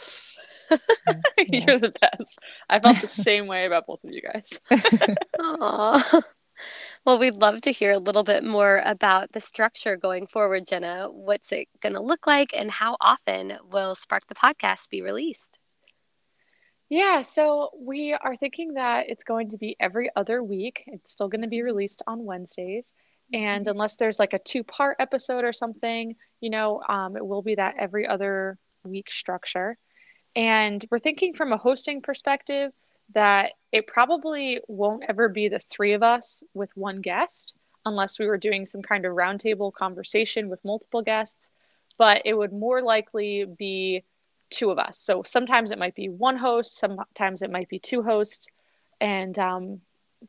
You're 1.48 1.80
the 1.80 1.94
best. 2.02 2.40
I 2.70 2.80
felt 2.80 2.98
the 3.02 3.08
same 3.08 3.48
way 3.48 3.66
about 3.66 3.88
both 3.88 4.04
of 4.04 4.12
you 4.12 4.22
guys. 4.22 4.60
Aww. 5.40 6.24
Well, 7.06 7.20
we'd 7.20 7.36
love 7.36 7.60
to 7.62 7.72
hear 7.72 7.92
a 7.92 7.98
little 7.98 8.24
bit 8.24 8.46
more 8.46 8.82
about 8.86 9.34
the 9.34 9.42
structure 9.42 9.98
going 9.98 10.26
forward, 10.26 10.66
Jenna. 10.66 11.10
What's 11.12 11.52
it 11.52 11.68
going 11.82 11.96
to 11.96 12.00
look 12.00 12.26
like, 12.26 12.54
and 12.56 12.72
how 12.72 12.96
often 13.02 13.58
will 13.70 13.94
Spark 13.94 14.28
the 14.28 14.36
Podcast 14.36 14.90
be 14.90 15.02
released? 15.02 15.60
Yeah, 16.88 17.22
so 17.22 17.72
we 17.78 18.14
are 18.14 18.38
thinking 18.38 18.76
that 18.76 19.10
it's 19.10 19.26
going 19.26 19.50
to 19.50 19.58
be 19.58 19.76
every 19.82 20.12
other 20.16 20.42
week. 20.42 20.84
It's 20.88 21.12
still 21.12 21.28
going 21.28 21.42
to 21.42 21.50
be 21.50 21.62
released 21.62 22.02
on 22.08 22.24
Wednesdays. 22.24 22.94
And 23.34 23.66
mm-hmm. 23.66 23.72
unless 23.72 23.98
there's 23.98 24.20
like 24.20 24.34
a 24.34 24.40
two 24.40 24.64
part 24.64 24.96
episode 25.00 25.44
or 25.44 25.52
something, 25.52 26.16
you 26.40 26.52
know, 26.52 26.82
um, 26.88 27.18
it 27.18 27.26
will 27.26 27.42
be 27.42 27.56
that 27.56 27.76
every 27.80 28.08
other 28.08 28.58
week 28.86 29.12
structure. 29.12 29.78
And 30.38 30.86
we're 30.90 31.00
thinking 31.00 31.34
from 31.34 31.52
a 31.52 31.58
hosting 31.58 32.02
perspective, 32.02 32.72
that 33.14 33.54
it 33.72 33.88
probably 33.88 34.62
won't 34.68 35.04
ever 35.08 35.30
be 35.30 35.50
the 35.50 35.60
three 35.60 35.94
of 35.94 36.04
us 36.04 36.44
with 36.54 36.76
one 36.76 37.02
guest 37.02 37.54
unless 37.86 38.18
we 38.18 38.28
were 38.28 38.38
doing 38.38 38.66
some 38.66 38.82
kind 38.82 39.06
of 39.06 39.14
roundtable 39.14 39.74
conversation 39.74 40.50
with 40.50 40.64
multiple 40.64 41.02
guests, 41.02 41.50
but 41.98 42.22
it 42.26 42.34
would 42.34 42.54
more 42.54 42.82
likely 42.82 43.46
be 43.46 44.04
two 44.50 44.70
of 44.70 44.80
us. 44.80 45.00
So 45.00 45.24
sometimes 45.24 45.72
it 45.72 45.80
might 45.80 45.96
be 45.96 46.10
one 46.10 46.38
host, 46.38 46.78
sometimes 46.78 47.42
it 47.42 47.52
might 47.52 47.70
be 47.70 47.80
two 47.80 48.04
hosts, 48.04 48.48
and 49.02 49.38
um, 49.38 49.82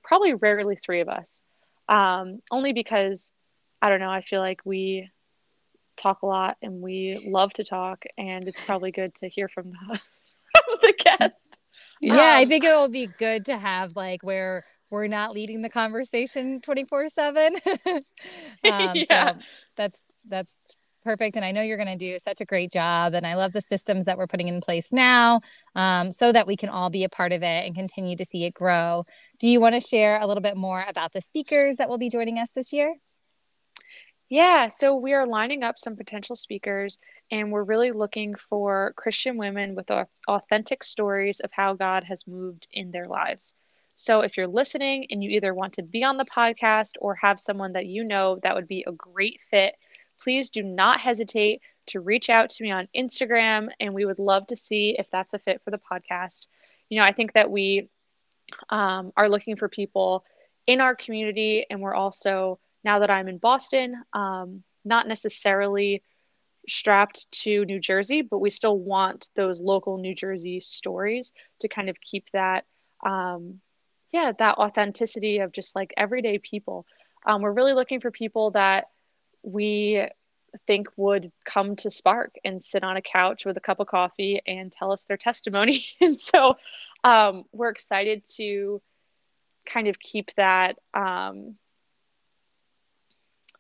probably 0.03 0.35
rarely 0.35 0.77
three 0.77 1.01
of 1.01 1.09
us. 1.09 1.43
Um, 1.89 2.41
only 2.51 2.73
because 2.73 3.31
I 3.81 3.91
don't 3.91 4.01
know, 4.01 4.11
I 4.11 4.23
feel 4.23 4.41
like 4.41 4.63
we 4.65 5.11
talk 5.97 6.23
a 6.23 6.27
lot 6.27 6.57
and 6.63 6.81
we 6.81 7.21
love 7.27 7.53
to 7.55 7.65
talk, 7.65 8.05
and 8.17 8.49
it's 8.49 8.65
probably 8.65 8.91
good 8.91 9.15
to 9.17 9.29
hear 9.29 9.49
from 9.49 9.71
the, 9.71 10.01
the 10.83 10.95
guest. 10.99 11.59
Yeah, 12.05 12.15
um, 12.15 12.21
I 12.21 12.45
think 12.45 12.65
it 12.65 12.69
will 12.69 12.89
be 12.89 13.07
good 13.07 13.45
to 13.47 13.57
have 13.57 13.97
like 13.97 14.23
where 14.23 14.65
we're 14.91 15.07
not 15.07 15.33
leading 15.33 15.63
the 15.63 15.69
conversation 15.69 16.61
24 16.61 17.09
7 17.09 17.57
um, 17.87 18.05
yeah. 18.63 18.93
so 19.33 19.39
that's 19.77 20.05
that's 20.29 20.59
perfect 21.03 21.37
and 21.37 21.45
i 21.45 21.51
know 21.51 21.61
you're 21.61 21.77
going 21.77 21.87
to 21.87 21.97
do 21.97 22.19
such 22.19 22.41
a 22.41 22.45
great 22.45 22.73
job 22.73 23.13
and 23.13 23.27
i 23.27 23.35
love 23.35 23.53
the 23.53 23.61
systems 23.61 24.05
that 24.07 24.17
we're 24.17 24.27
putting 24.27 24.49
in 24.49 24.61
place 24.61 24.93
now 24.93 25.41
um, 25.75 26.11
so 26.11 26.33
that 26.33 26.47
we 26.47 26.57
can 26.57 26.69
all 26.69 26.91
be 26.91 27.05
a 27.05 27.09
part 27.09 27.33
of 27.33 27.43
it 27.43 27.67
and 27.67 27.75
continue 27.75 28.17
to 28.17 28.25
see 28.25 28.45
it 28.45 28.55
grow. 28.55 29.05
Do 29.41 29.49
you 29.49 29.61
want 29.61 29.75
to 29.75 29.81
share 29.81 30.21
a 30.21 30.27
little 30.27 30.41
bit 30.41 30.57
more 30.57 30.85
about 30.89 31.13
the 31.13 31.21
speakers 31.21 31.77
that 31.77 31.89
will 31.89 31.99
be 31.99 32.09
joining 32.09 32.39
us 32.39 32.51
this 32.53 32.73
year 32.73 32.95
yeah, 34.35 34.67
so 34.67 34.97
we 34.97 35.13
are 35.13 35.29
lining 35.29 35.63
up 35.63 35.79
some 35.79 35.95
potential 35.95 36.35
speakers, 36.35 36.99
and 37.31 37.53
we're 37.53 37.63
really 37.63 37.93
looking 37.93 38.35
for 38.35 38.93
Christian 38.97 39.37
women 39.37 39.77
with 39.77 39.89
authentic 40.27 40.83
stories 40.83 41.39
of 41.39 41.53
how 41.53 41.75
God 41.75 42.03
has 42.03 42.27
moved 42.27 42.67
in 42.73 42.91
their 42.91 43.07
lives. 43.07 43.55
So 43.95 44.23
if 44.23 44.37
you're 44.37 44.49
listening 44.49 45.07
and 45.11 45.23
you 45.23 45.31
either 45.31 45.55
want 45.55 45.75
to 45.75 45.85
be 45.85 46.03
on 46.03 46.17
the 46.17 46.25
podcast 46.25 46.95
or 47.01 47.15
have 47.15 47.39
someone 47.39 47.75
that 47.75 47.87
you 47.87 48.03
know 48.03 48.41
that 48.43 48.57
would 48.57 48.67
be 48.67 48.85
a 48.89 48.91
great 48.91 49.39
fit, 49.53 49.77
please 50.21 50.51
do 50.51 50.65
not 50.65 50.99
hesitate 50.99 51.61
to 51.87 52.01
reach 52.01 52.29
out 52.29 52.51
to 52.51 52.65
me 52.65 52.73
on 52.73 52.89
Instagram, 52.97 53.69
and 53.79 53.95
we 53.95 54.05
would 54.05 54.19
love 54.19 54.49
to 54.49 54.57
see 54.57 54.97
if 54.99 55.09
that's 55.13 55.35
a 55.35 55.39
fit 55.39 55.63
for 55.65 55.71
the 55.71 55.79
podcast. 55.79 56.49
You 56.89 56.99
know, 56.99 57.07
I 57.07 57.13
think 57.13 57.35
that 57.35 57.53
we 57.53 57.89
um, 58.69 59.13
are 59.17 59.29
looking 59.29 59.55
for 59.55 59.69
people 59.69 60.25
in 60.67 60.81
our 60.81 60.97
community, 60.97 61.67
and 61.71 61.81
we're 61.81 61.95
also 61.95 62.59
now 62.85 63.01
that 63.01 63.11
I'm 63.11 63.29
in 63.29 63.39
Boston, 63.39 64.03
um, 64.13 64.63
not 64.85 65.09
necessarily 65.09 66.03
strapped 66.69 67.31
to 67.31 67.65
New 67.65 67.81
Jersey, 67.81 68.23
but 68.23 68.39
we 68.39 68.51
still 68.51 68.79
want 68.79 69.29
those 69.37 69.61
local 69.61 69.99
New 69.99 70.15
Jersey 70.15 70.61
stories 70.61 71.33
to 71.61 71.69
kind 71.69 71.89
of 71.89 72.01
keep 72.01 72.31
that, 72.33 72.65
um, 73.05 73.61
yeah, 74.13 74.33
that 74.39 74.59
authenticity 74.59 75.39
of 75.39 75.53
just 75.53 75.75
like 75.75 75.93
everyday 75.97 76.39
people. 76.39 76.87
Um, 77.27 77.43
we're 77.43 77.53
really 77.53 77.73
looking 77.73 78.01
for 78.01 78.11
people 78.11 78.53
that 78.53 78.89
we 79.43 80.07
think 80.67 80.89
would 80.97 81.33
come 81.45 81.77
to 81.77 81.91
Spark 81.91 82.35
and 82.45 82.63
sit 82.63 82.85
on 82.85 82.97
a 82.97 83.03
couch 83.03 83.45
with 83.45 83.57
a 83.57 83.61
cup 83.61 83.81
of 83.81 83.89
coffee 83.89 84.41
and 84.47 84.71
tell 84.71 84.93
us 84.93 85.05
their 85.05 85.17
testimony. 85.17 85.87
and 86.01 86.19
so 86.19 86.57
um, 87.03 87.45
we're 87.53 87.71
excited 87.71 88.25
to 88.37 88.81
kind 89.67 89.89
of 89.89 89.99
keep 89.99 90.33
that 90.35 90.77
um, 90.93 91.57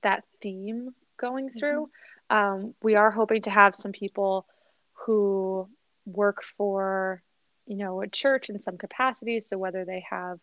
that 0.04 0.24
theme 0.40 0.94
going 1.18 1.48
mm-hmm. 1.48 1.58
through. 1.58 1.86
Mm-hmm. 2.30 2.36
Um, 2.36 2.74
we 2.82 2.94
are 2.94 3.10
hoping 3.10 3.42
to 3.42 3.50
have 3.50 3.74
some 3.74 3.92
people 3.92 4.46
who 4.92 5.68
work 6.06 6.42
for, 6.56 7.22
you 7.66 7.76
know, 7.76 8.00
a 8.00 8.08
church 8.08 8.48
in 8.48 8.60
some 8.60 8.78
capacity. 8.78 9.40
So 9.40 9.58
whether 9.58 9.84
they 9.84 10.04
have 10.08 10.38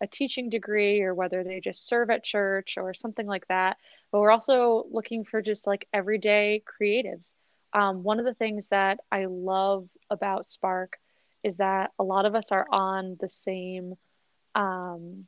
a 0.00 0.06
teaching 0.06 0.50
degree 0.50 1.02
or 1.02 1.14
whether 1.14 1.42
they 1.42 1.60
just 1.60 1.86
serve 1.86 2.10
at 2.10 2.24
church 2.24 2.76
or 2.76 2.94
something 2.94 3.26
like 3.26 3.46
that. 3.48 3.76
But 4.12 4.20
we're 4.20 4.30
also 4.30 4.84
looking 4.90 5.24
for 5.24 5.40
just 5.40 5.66
like 5.66 5.88
everyday 5.92 6.62
creatives. 6.80 7.34
Um, 7.72 8.02
one 8.02 8.20
of 8.20 8.24
the 8.24 8.34
things 8.34 8.68
that 8.68 9.00
I 9.10 9.26
love 9.26 9.88
about 10.10 10.48
Spark 10.48 10.98
is 11.42 11.56
that 11.56 11.90
a 11.98 12.04
lot 12.04 12.26
of 12.26 12.34
us 12.34 12.52
are 12.52 12.66
on 12.70 13.16
the 13.20 13.28
same 13.28 13.94
um, 14.54 15.26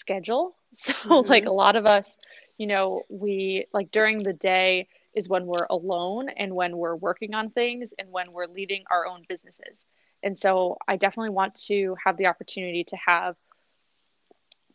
schedule. 0.00 0.56
So, 0.72 0.92
mm-hmm. 0.92 1.28
like 1.28 1.46
a 1.46 1.50
lot 1.50 1.74
of 1.74 1.84
us, 1.84 2.16
you 2.56 2.68
know, 2.68 3.02
we 3.08 3.66
like 3.74 3.90
during 3.90 4.22
the 4.22 4.32
day 4.32 4.86
is 5.16 5.28
when 5.28 5.44
we're 5.46 5.66
alone 5.68 6.28
and 6.28 6.54
when 6.54 6.76
we're 6.76 6.94
working 6.94 7.34
on 7.34 7.50
things 7.50 7.92
and 7.98 8.08
when 8.08 8.30
we're 8.30 8.46
leading 8.46 8.84
our 8.88 9.04
own 9.04 9.24
businesses. 9.28 9.86
And 10.22 10.38
so, 10.38 10.78
I 10.86 10.96
definitely 10.96 11.30
want 11.30 11.56
to 11.66 11.96
have 12.04 12.16
the 12.16 12.26
opportunity 12.26 12.84
to 12.84 12.96
have 13.04 13.34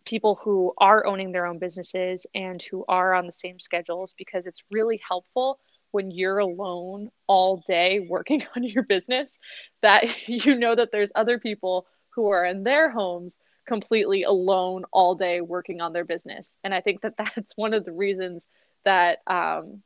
people 0.05 0.35
who 0.43 0.73
are 0.77 1.05
owning 1.05 1.31
their 1.31 1.45
own 1.45 1.59
businesses 1.59 2.25
and 2.35 2.61
who 2.61 2.85
are 2.87 3.13
on 3.13 3.25
the 3.25 3.33
same 3.33 3.59
schedules 3.59 4.13
because 4.17 4.45
it's 4.45 4.63
really 4.71 5.01
helpful 5.07 5.59
when 5.91 6.11
you're 6.11 6.39
alone 6.39 7.09
all 7.27 7.63
day 7.67 8.05
working 8.09 8.45
on 8.55 8.63
your 8.63 8.83
business 8.83 9.37
that 9.81 10.03
you 10.27 10.55
know 10.55 10.75
that 10.75 10.91
there's 10.91 11.11
other 11.15 11.39
people 11.39 11.87
who 12.09 12.29
are 12.29 12.45
in 12.45 12.63
their 12.63 12.89
homes 12.89 13.37
completely 13.65 14.23
alone 14.23 14.85
all 14.91 15.15
day 15.15 15.41
working 15.41 15.81
on 15.81 15.93
their 15.93 16.05
business. 16.05 16.57
And 16.63 16.73
I 16.73 16.81
think 16.81 17.01
that 17.01 17.15
that's 17.17 17.53
one 17.55 17.73
of 17.73 17.85
the 17.85 17.93
reasons 17.93 18.47
that, 18.83 19.19
um, 19.27 19.81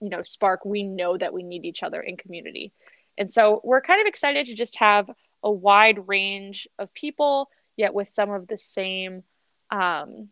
you 0.00 0.10
know, 0.10 0.22
Spark, 0.22 0.64
we 0.64 0.82
know 0.82 1.16
that 1.16 1.32
we 1.32 1.42
need 1.42 1.64
each 1.64 1.82
other 1.82 2.00
in 2.00 2.16
community. 2.16 2.72
And 3.16 3.30
so 3.30 3.60
we're 3.64 3.80
kind 3.80 4.00
of 4.00 4.06
excited 4.06 4.46
to 4.46 4.54
just 4.54 4.76
have 4.76 5.10
a 5.42 5.50
wide 5.50 6.06
range 6.06 6.68
of 6.78 6.92
people, 6.94 7.50
yet 7.76 7.94
with 7.94 8.08
some 8.08 8.30
of 8.30 8.46
the 8.46 8.58
same, 8.58 9.22
um, 9.70 10.28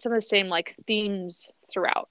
some 0.00 0.12
of 0.12 0.18
the 0.18 0.26
same 0.26 0.48
like 0.48 0.74
themes 0.86 1.52
throughout. 1.70 2.08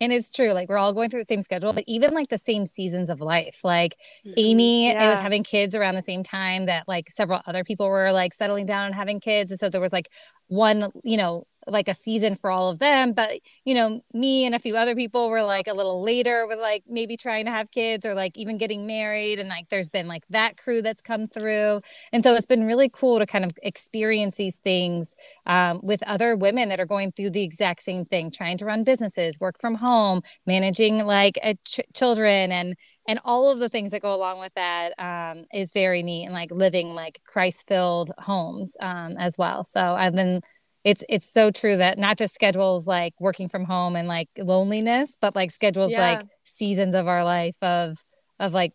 And 0.00 0.12
it's 0.12 0.30
true. 0.30 0.52
Like 0.52 0.68
we're 0.68 0.78
all 0.78 0.94
going 0.94 1.10
through 1.10 1.20
the 1.20 1.26
same 1.26 1.42
schedule, 1.42 1.72
but 1.72 1.84
even 1.86 2.14
like 2.14 2.28
the 2.28 2.38
same 2.38 2.64
seasons 2.64 3.10
of 3.10 3.20
life. 3.20 3.60
Like 3.62 3.96
mm-hmm. 4.26 4.34
Amy 4.36 4.88
yeah. 4.88 5.10
was 5.10 5.20
having 5.20 5.44
kids 5.44 5.74
around 5.74 5.94
the 5.94 6.02
same 6.02 6.22
time 6.22 6.66
that 6.66 6.88
like 6.88 7.10
several 7.10 7.40
other 7.46 7.64
people 7.64 7.88
were 7.88 8.10
like 8.12 8.32
settling 8.32 8.66
down 8.66 8.86
and 8.86 8.94
having 8.94 9.20
kids. 9.20 9.50
And 9.50 9.60
so 9.60 9.68
there 9.68 9.80
was 9.80 9.92
like 9.92 10.08
one, 10.48 10.90
you 11.04 11.16
know, 11.16 11.46
like 11.66 11.88
a 11.88 11.94
season 11.94 12.34
for 12.34 12.50
all 12.50 12.70
of 12.70 12.78
them 12.78 13.12
but 13.12 13.32
you 13.64 13.74
know 13.74 14.00
me 14.12 14.44
and 14.44 14.54
a 14.54 14.58
few 14.58 14.76
other 14.76 14.94
people 14.94 15.28
were 15.30 15.42
like 15.42 15.66
a 15.66 15.74
little 15.74 16.02
later 16.02 16.46
with 16.46 16.58
like 16.58 16.84
maybe 16.88 17.16
trying 17.16 17.44
to 17.44 17.50
have 17.50 17.70
kids 17.70 18.04
or 18.04 18.14
like 18.14 18.36
even 18.36 18.58
getting 18.58 18.86
married 18.86 19.38
and 19.38 19.48
like 19.48 19.68
there's 19.68 19.88
been 19.88 20.08
like 20.08 20.24
that 20.30 20.56
crew 20.56 20.82
that's 20.82 21.02
come 21.02 21.26
through. 21.26 21.80
And 22.12 22.22
so 22.22 22.34
it's 22.34 22.46
been 22.46 22.66
really 22.66 22.88
cool 22.88 23.18
to 23.18 23.26
kind 23.26 23.44
of 23.44 23.52
experience 23.62 24.36
these 24.36 24.58
things 24.58 25.14
um, 25.46 25.80
with 25.82 26.02
other 26.06 26.36
women 26.36 26.68
that 26.68 26.80
are 26.80 26.86
going 26.86 27.12
through 27.12 27.30
the 27.30 27.42
exact 27.42 27.82
same 27.82 28.04
thing 28.04 28.30
trying 28.30 28.58
to 28.58 28.64
run 28.64 28.84
businesses 28.84 29.38
work 29.40 29.56
from 29.60 29.74
home 29.76 30.22
managing 30.46 31.04
like 31.04 31.38
ch- 31.64 31.80
children 31.94 32.52
and 32.52 32.74
and 33.08 33.18
all 33.24 33.50
of 33.50 33.58
the 33.58 33.68
things 33.68 33.90
that 33.90 34.02
go 34.02 34.14
along 34.14 34.38
with 34.38 34.52
that 34.54 34.92
um, 34.98 35.44
is 35.52 35.72
very 35.72 36.02
neat 36.02 36.24
and 36.24 36.32
like 36.32 36.50
living 36.50 36.94
like 36.94 37.20
christ 37.26 37.66
filled 37.66 38.12
homes 38.18 38.76
um, 38.80 39.16
as 39.18 39.36
well. 39.38 39.64
So 39.64 39.80
i've 39.80 40.14
been 40.14 40.40
it's 40.84 41.04
it's 41.08 41.30
so 41.30 41.50
true 41.50 41.76
that 41.76 41.98
not 41.98 42.16
just 42.16 42.34
schedules 42.34 42.86
like 42.86 43.14
working 43.20 43.48
from 43.48 43.64
home 43.64 43.96
and 43.96 44.08
like 44.08 44.28
loneliness 44.38 45.16
but 45.20 45.34
like 45.34 45.50
schedules 45.50 45.92
yeah. 45.92 46.00
like 46.00 46.22
seasons 46.44 46.94
of 46.94 47.06
our 47.06 47.24
life 47.24 47.56
of 47.62 47.98
of 48.38 48.52
like 48.52 48.72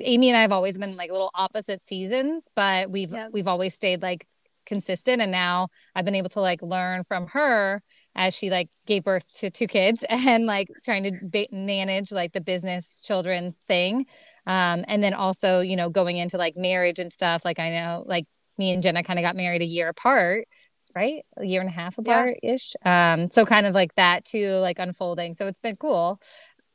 amy 0.00 0.28
and 0.28 0.36
i 0.36 0.42
have 0.42 0.52
always 0.52 0.78
been 0.78 0.96
like 0.96 1.10
little 1.10 1.30
opposite 1.34 1.82
seasons 1.82 2.48
but 2.54 2.90
we've 2.90 3.12
yeah. 3.12 3.28
we've 3.32 3.48
always 3.48 3.74
stayed 3.74 4.02
like 4.02 4.26
consistent 4.66 5.22
and 5.22 5.32
now 5.32 5.68
i've 5.94 6.04
been 6.04 6.14
able 6.14 6.28
to 6.28 6.40
like 6.40 6.62
learn 6.62 7.02
from 7.04 7.26
her 7.28 7.82
as 8.14 8.36
she 8.36 8.50
like 8.50 8.68
gave 8.86 9.02
birth 9.02 9.24
to 9.32 9.50
two 9.50 9.66
kids 9.66 10.04
and 10.10 10.46
like 10.46 10.68
trying 10.84 11.04
to 11.04 11.12
ba- 11.22 11.46
manage 11.50 12.12
like 12.12 12.32
the 12.32 12.40
business 12.40 13.00
children's 13.00 13.58
thing 13.66 14.04
um 14.46 14.84
and 14.86 15.02
then 15.02 15.14
also 15.14 15.60
you 15.60 15.74
know 15.74 15.88
going 15.88 16.18
into 16.18 16.36
like 16.36 16.54
marriage 16.56 16.98
and 16.98 17.12
stuff 17.12 17.44
like 17.44 17.58
i 17.58 17.70
know 17.70 18.04
like 18.06 18.26
me 18.58 18.70
and 18.72 18.82
jenna 18.82 19.02
kind 19.02 19.18
of 19.18 19.22
got 19.22 19.36
married 19.36 19.62
a 19.62 19.66
year 19.66 19.88
apart 19.88 20.46
right? 20.94 21.24
A 21.36 21.44
year 21.44 21.60
and 21.60 21.68
a 21.68 21.72
half 21.72 21.98
apart 21.98 22.36
ish. 22.42 22.74
Yeah. 22.84 23.14
Um, 23.14 23.30
so 23.30 23.44
kind 23.44 23.66
of 23.66 23.74
like 23.74 23.94
that 23.96 24.24
too, 24.24 24.52
like 24.54 24.78
unfolding. 24.78 25.34
So 25.34 25.46
it's 25.46 25.60
been 25.60 25.76
cool. 25.76 26.20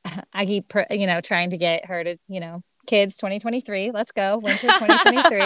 I 0.33 0.45
keep, 0.45 0.73
you 0.89 1.07
know, 1.07 1.21
trying 1.21 1.51
to 1.51 1.57
get 1.57 1.85
her 1.85 2.03
to, 2.03 2.17
you 2.27 2.39
know, 2.39 2.63
kids 2.85 3.15
2023. 3.17 3.91
Let's 3.91 4.11
go 4.11 4.37
winter 4.37 4.67
2023. 4.67 5.39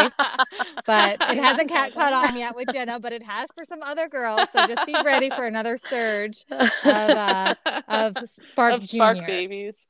but 0.85 1.17
it 1.21 1.37
hasn't 1.37 1.69
cat 1.69 1.93
caught 1.93 2.13
on 2.13 2.37
yet 2.37 2.55
with 2.55 2.69
Jenna, 2.71 2.99
but 2.99 3.13
it 3.13 3.23
has 3.23 3.49
for 3.55 3.63
some 3.63 3.81
other 3.83 4.07
girls. 4.07 4.49
So 4.51 4.65
just 4.67 4.85
be 4.85 4.95
ready 5.05 5.29
for 5.29 5.45
another 5.45 5.77
surge 5.77 6.45
of, 6.49 6.69
uh, 6.83 7.55
of 7.87 8.17
Spark 8.25 8.75
of 8.75 8.81
Junior. 8.81 9.15
Spark 9.15 9.27
babies. 9.27 9.87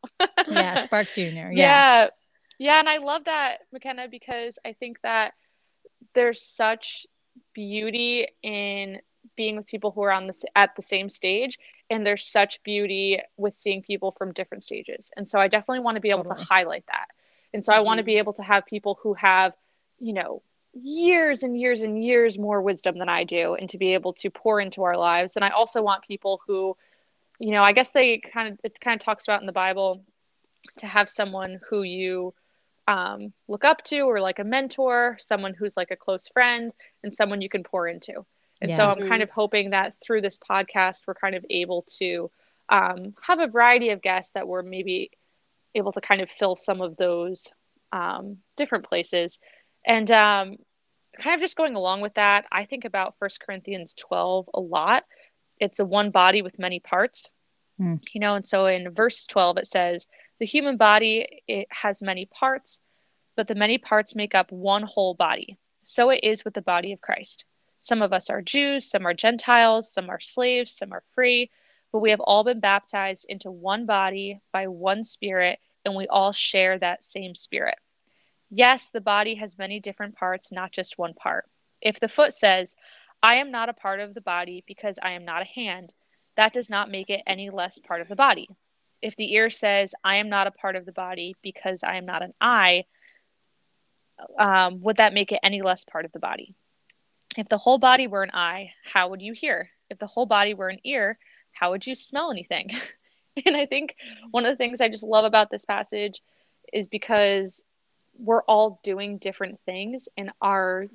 yeah, 0.50 0.82
Spark 0.84 1.08
Junior. 1.14 1.50
Yeah. 1.52 2.04
yeah. 2.04 2.08
Yeah. 2.60 2.80
And 2.80 2.90
I 2.90 2.98
love 2.98 3.26
that, 3.26 3.60
McKenna, 3.72 4.08
because 4.10 4.58
I 4.66 4.74
think 4.74 5.00
that 5.04 5.34
there's 6.16 6.42
such 6.42 7.06
beauty 7.58 8.28
in 8.44 9.00
being 9.36 9.56
with 9.56 9.66
people 9.66 9.90
who 9.90 10.04
are 10.04 10.12
on 10.12 10.28
this 10.28 10.46
at 10.56 10.76
the 10.76 10.82
same 10.84 11.10
stage 11.10 11.58
and 11.90 12.06
there's 12.06 12.24
such 12.24 12.62
beauty 12.62 13.20
with 13.36 13.58
seeing 13.58 13.82
people 13.82 14.12
from 14.12 14.32
different 14.32 14.64
stages 14.64 15.10
and 15.18 15.28
so 15.28 15.40
i 15.40 15.48
definitely 15.48 15.80
want 15.80 15.96
to 15.96 16.02
be 16.02 16.12
able 16.12 16.24
totally. 16.24 16.40
to 16.40 16.48
highlight 16.48 16.86
that 16.86 17.08
and 17.56 17.66
so 17.66 17.72
mm-hmm. 17.72 17.80
i 17.80 17.82
want 17.82 17.98
to 17.98 18.04
be 18.04 18.20
able 18.20 18.32
to 18.32 18.44
have 18.44 18.64
people 18.68 19.00
who 19.02 19.16
have 19.16 19.54
you 19.98 20.14
know 20.14 20.44
years 20.74 21.42
and 21.42 21.60
years 21.60 21.82
and 21.82 22.04
years 22.04 22.38
more 22.38 22.62
wisdom 22.62 23.00
than 23.00 23.10
i 23.10 23.24
do 23.24 23.56
and 23.56 23.72
to 23.72 23.80
be 23.80 23.96
able 23.96 24.14
to 24.14 24.30
pour 24.30 24.62
into 24.62 24.84
our 24.84 24.96
lives 24.96 25.36
and 25.36 25.44
i 25.44 25.50
also 25.50 25.82
want 25.82 26.04
people 26.04 26.40
who 26.46 26.78
you 27.40 27.50
know 27.50 27.64
i 27.64 27.72
guess 27.72 27.90
they 27.90 28.20
kind 28.20 28.54
of 28.54 28.60
it 28.64 28.80
kind 28.80 29.02
of 29.02 29.04
talks 29.04 29.24
about 29.24 29.42
in 29.42 29.48
the 29.48 29.52
bible 29.52 30.04
to 30.78 30.86
have 30.86 31.10
someone 31.10 31.60
who 31.68 31.82
you 31.82 32.36
um, 32.88 33.34
look 33.48 33.66
up 33.66 33.84
to 33.86 34.02
or 34.02 34.20
like 34.22 34.40
a 34.40 34.44
mentor, 34.44 35.18
someone 35.20 35.54
who's 35.54 35.78
like 35.78 35.92
a 35.92 35.96
close 35.96 36.28
friend, 36.30 36.74
and 37.04 37.14
someone 37.14 37.42
you 37.42 37.50
can 37.50 37.64
pour 37.64 37.88
into. 37.88 38.26
And 38.62 38.72
yeah. 38.72 38.78
so 38.78 38.90
I'm 38.90 39.08
kind 39.08 39.22
of 39.22 39.30
hoping 39.30 39.72
that 39.72 39.96
through 40.02 40.22
this 40.22 40.40
podcast, 40.40 41.02
we're 41.06 41.14
kind 41.14 41.36
of 41.36 41.46
able 41.50 41.86
to 42.00 42.32
um, 42.70 43.14
have 43.22 43.40
a 43.40 43.48
variety 43.48 43.90
of 43.90 44.02
guests 44.02 44.32
that 44.34 44.48
we're 44.48 44.64
maybe 44.64 45.12
able 45.76 45.92
to 45.92 46.02
kind 46.02 46.22
of 46.22 46.30
fill 46.30 46.56
some 46.56 46.82
of 46.82 46.98
those 46.98 47.48
um, 47.92 48.38
different 48.56 48.86
places. 48.86 49.38
And 49.86 50.10
um, 50.12 50.58
kind 51.20 51.36
of 51.36 51.42
just 51.42 51.56
going 51.56 51.76
along 51.76 52.02
with 52.02 52.16
that, 52.16 52.46
I 52.52 52.66
think 52.66 52.86
about 52.86 53.16
First 53.20 53.40
Corinthians 53.40 53.94
12 53.94 54.50
a 54.54 54.60
lot. 54.60 55.04
It's 55.60 55.80
a 55.80 55.86
one 55.86 56.12
body 56.12 56.42
with 56.42 56.60
many 56.60 56.80
parts, 56.80 57.32
mm. 57.80 58.00
you 58.14 58.22
know, 58.22 58.36
and 58.36 58.46
so 58.46 58.66
in 58.66 58.94
verse 58.94 59.28
12, 59.28 59.58
it 59.58 59.68
says, 59.68 60.08
the 60.40 60.46
human 60.46 60.78
body 60.78 61.42
it 61.48 61.68
has 61.72 62.02
many 62.02 62.26
parts, 62.26 62.80
but 63.36 63.48
the 63.48 63.56
many 63.56 63.78
parts 63.78 64.16
make 64.16 64.36
up 64.36 64.52
one 64.52 64.84
whole 64.84 65.14
body. 65.14 65.58
So 65.84 66.10
it 66.10 66.20
is 66.24 66.46
with 66.46 66.54
the 66.54 66.62
body 66.62 66.92
of 66.92 67.02
Christ. 67.02 67.46
Some 67.80 68.02
of 68.02 68.14
us 68.14 68.30
are 68.30 68.42
Jews, 68.42 68.90
some 68.90 69.08
are 69.08 69.14
Gentiles, 69.14 69.92
some 69.92 70.10
are 70.10 70.20
slaves, 70.20 70.76
some 70.76 70.92
are 70.94 71.04
free, 71.16 71.50
but 71.92 72.00
we 72.00 72.10
have 72.12 72.20
all 72.20 72.44
been 72.44 72.60
baptized 72.60 73.26
into 73.30 73.50
one 73.50 73.86
body 73.86 74.42
by 74.52 74.68
one 74.68 75.04
spirit, 75.06 75.60
and 75.86 75.96
we 75.96 76.08
all 76.08 76.32
share 76.32 76.78
that 76.78 77.04
same 77.04 77.34
spirit. 77.34 77.78
Yes, 78.50 78.90
the 78.90 79.02
body 79.02 79.36
has 79.36 79.58
many 79.58 79.80
different 79.80 80.16
parts, 80.16 80.52
not 80.52 80.72
just 80.72 80.98
one 80.98 81.14
part. 81.14 81.46
If 81.82 82.00
the 82.00 82.10
foot 82.10 82.34
says, 82.34 82.76
I 83.24 83.36
am 83.36 83.52
not 83.52 83.70
a 83.70 83.74
part 83.74 84.00
of 84.00 84.14
the 84.14 84.22
body 84.22 84.64
because 84.68 85.00
I 85.02 85.12
am 85.12 85.26
not 85.26 85.42
a 85.42 85.46
hand, 85.46 85.94
that 86.36 86.54
does 86.54 86.70
not 86.70 86.92
make 86.92 87.10
it 87.10 87.24
any 87.26 87.50
less 87.50 87.80
part 87.80 88.02
of 88.02 88.08
the 88.08 88.16
body 88.16 88.50
if 89.02 89.16
the 89.16 89.34
ear 89.34 89.50
says, 89.50 89.94
I 90.04 90.18
am 90.18 90.30
not 90.30 90.48
a 90.48 90.52
part 90.52 90.76
of 90.76 90.86
the 90.86 90.92
body 90.92 91.36
because 91.42 91.84
I 91.84 91.98
am 91.98 92.06
not 92.06 92.24
an 92.24 92.34
eye, 92.42 92.86
um, 94.38 94.82
would 94.82 94.98
that 94.98 95.14
make 95.14 95.32
it 95.32 95.40
any 95.44 95.62
less 95.62 95.84
part 95.84 96.06
of 96.06 96.12
the 96.12 96.20
body? 96.20 96.56
If 97.38 97.50
the 97.50 97.58
whole 97.58 97.78
body 97.78 98.08
were 98.08 98.24
an 98.24 98.32
eye, 98.34 98.72
how 98.84 99.10
would 99.10 99.22
you 99.22 99.34
hear? 99.34 99.70
If 99.90 100.00
the 100.00 100.08
whole 100.08 100.26
body 100.26 100.54
were 100.54 100.70
an 100.70 100.80
ear, 100.84 101.18
how 101.52 101.72
would 101.72 101.86
you 101.86 101.96
smell 101.96 102.32
anything? 102.32 102.72
and 103.46 103.56
I 103.56 103.66
think 103.66 103.96
one 104.32 104.46
of 104.46 104.52
the 104.52 104.58
things 104.58 104.82
I 104.82 104.90
just 104.90 105.04
love 105.04 105.26
about 105.26 105.50
this 105.52 105.66
passage 105.66 106.22
is 106.74 106.88
because 106.88 107.64
we're 108.18 108.44
all 108.44 108.80
doing 108.84 109.20
different 109.20 109.60
things 109.66 110.10
and 110.18 110.32
our 110.42 110.86